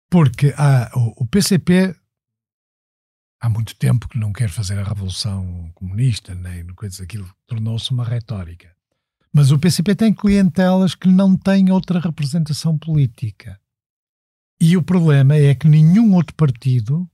[0.09, 1.97] Porque há, o, o PCP
[3.41, 8.05] há muito tempo que não quer fazer a revolução comunista, nem coisas aquilo tornou-se uma
[8.05, 8.71] retórica.
[9.33, 13.59] Mas o PCP tem clientelas que não têm outra representação política.
[14.61, 17.09] E o problema é que nenhum outro partido,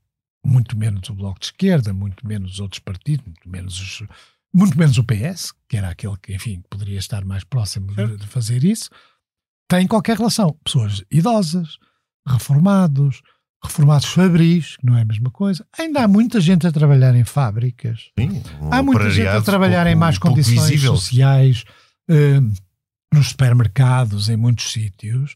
[0.45, 4.09] muito menos o Bloco de Esquerda, muito menos os outros partidos, muito menos, os,
[4.53, 8.27] muito menos o PS, que era aquele que, enfim, poderia estar mais próximo de, de
[8.27, 8.91] fazer isso,
[9.69, 10.59] tem qualquer relação.
[10.65, 11.79] Pessoas idosas,
[12.27, 13.23] reformados,
[13.63, 15.67] reformados fabris, que não é a mesma coisa.
[15.79, 18.11] Ainda há muita gente a trabalhar em fábricas.
[18.19, 20.97] Sim, há muita gente a trabalhar pouco, em más condições visível.
[20.97, 21.65] sociais,
[22.11, 22.53] uh,
[23.13, 25.35] nos supermercados, em muitos sítios.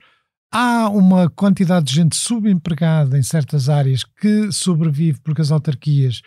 [0.52, 6.22] Há uma quantidade de gente subempregada em certas áreas que sobrevive porque as autarquias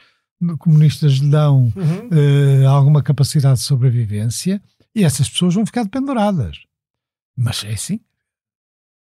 [0.60, 2.64] comunistas lhe dão uhum.
[2.64, 4.62] uh, alguma capacidade de sobrevivência
[4.96, 6.60] e essas pessoas vão ficar dependuradas.
[7.36, 8.00] Mas é assim,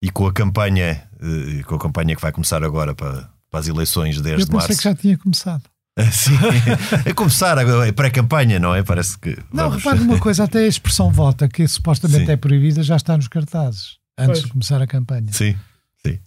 [0.06, 3.68] e com a campanha, eh, com a campanha que vai começar agora para, para as
[3.68, 4.66] eleições de 10 Eu de março.
[4.66, 5.64] Eu pensei que já tinha começado.
[6.12, 6.34] Sim,
[7.06, 8.84] é começar a pré-campanha, não é?
[8.84, 9.38] Parece que.
[9.52, 9.84] Não, vamos...
[9.84, 12.32] repare uma coisa, até a expressão vota, que supostamente Sim.
[12.34, 14.44] é proibida, já está nos cartazes, antes pois.
[14.44, 15.32] de começar a campanha.
[15.32, 15.56] Sim.
[16.06, 16.20] Sim.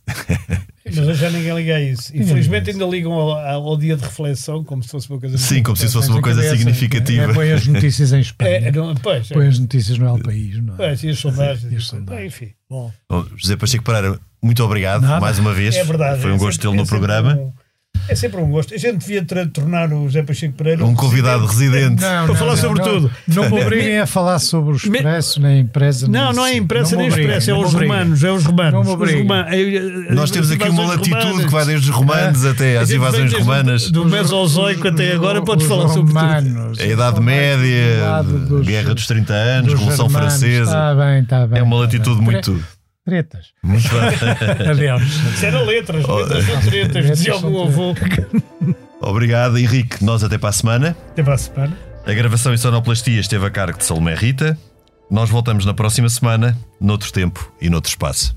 [0.85, 2.17] Mas já ninguém liga a isso.
[2.17, 5.77] Infelizmente ainda ligam ao, ao, dia de reflexão como se fosse uma coisa Sim, como
[5.77, 7.31] se isso fosse uma coisa significativa.
[7.31, 8.57] É, põe as notícias em Espanha.
[8.57, 9.49] É, não, pois, põe é.
[9.49, 10.77] as notícias no El País, não é?
[10.79, 11.73] Pois, e as sondagens.
[11.73, 12.27] E as sondagens.
[12.33, 12.53] enfim.
[12.69, 12.93] Bom.
[13.09, 15.21] Bom, José Pacheco Pereira, muito obrigado Nada.
[15.21, 15.77] mais uma vez.
[15.77, 16.21] É verdade.
[16.21, 17.35] Foi um é gosto tê-lo no programa.
[17.35, 17.53] Um
[18.09, 18.73] é sempre um gosto.
[18.73, 22.83] A gente devia tornar o Zé Pacheco Pereira um convidado residente, não, para falar sobre
[22.83, 23.11] tudo.
[23.27, 26.09] Não me obriguem a falar sobre o Expresso, nem a empresa.
[26.09, 28.25] Não, não é a imprensa nem o Expresso, é os romanos.
[28.25, 28.87] É os romanos.
[28.87, 30.11] Não me romanos.
[30.11, 33.91] Nós temos aqui uma latitude que vai desde os romanos até às invasões romanas.
[33.91, 36.81] Do Mesozoico até agora, podes falar sobre tudo.
[36.81, 38.25] A Idade Média,
[38.65, 40.71] Guerra dos 30 Anos, Revolução Francesa.
[40.71, 41.59] Está bem, está bem.
[41.59, 42.59] É uma latitude muito
[43.09, 43.47] tretas.
[43.63, 44.69] Muito bem.
[44.69, 45.03] Adeus.
[45.03, 47.95] Isso era letras, letras são tretas, dizia o meu avô.
[49.01, 50.05] Obrigado, Henrique.
[50.05, 50.97] Nós até para a semana.
[51.13, 51.79] Até para a semana.
[52.07, 54.59] A gravação e sonoplastia esteve a cargo de Salomé Rita.
[55.11, 58.37] Nós voltamos na próxima semana, noutro tempo e noutro espaço.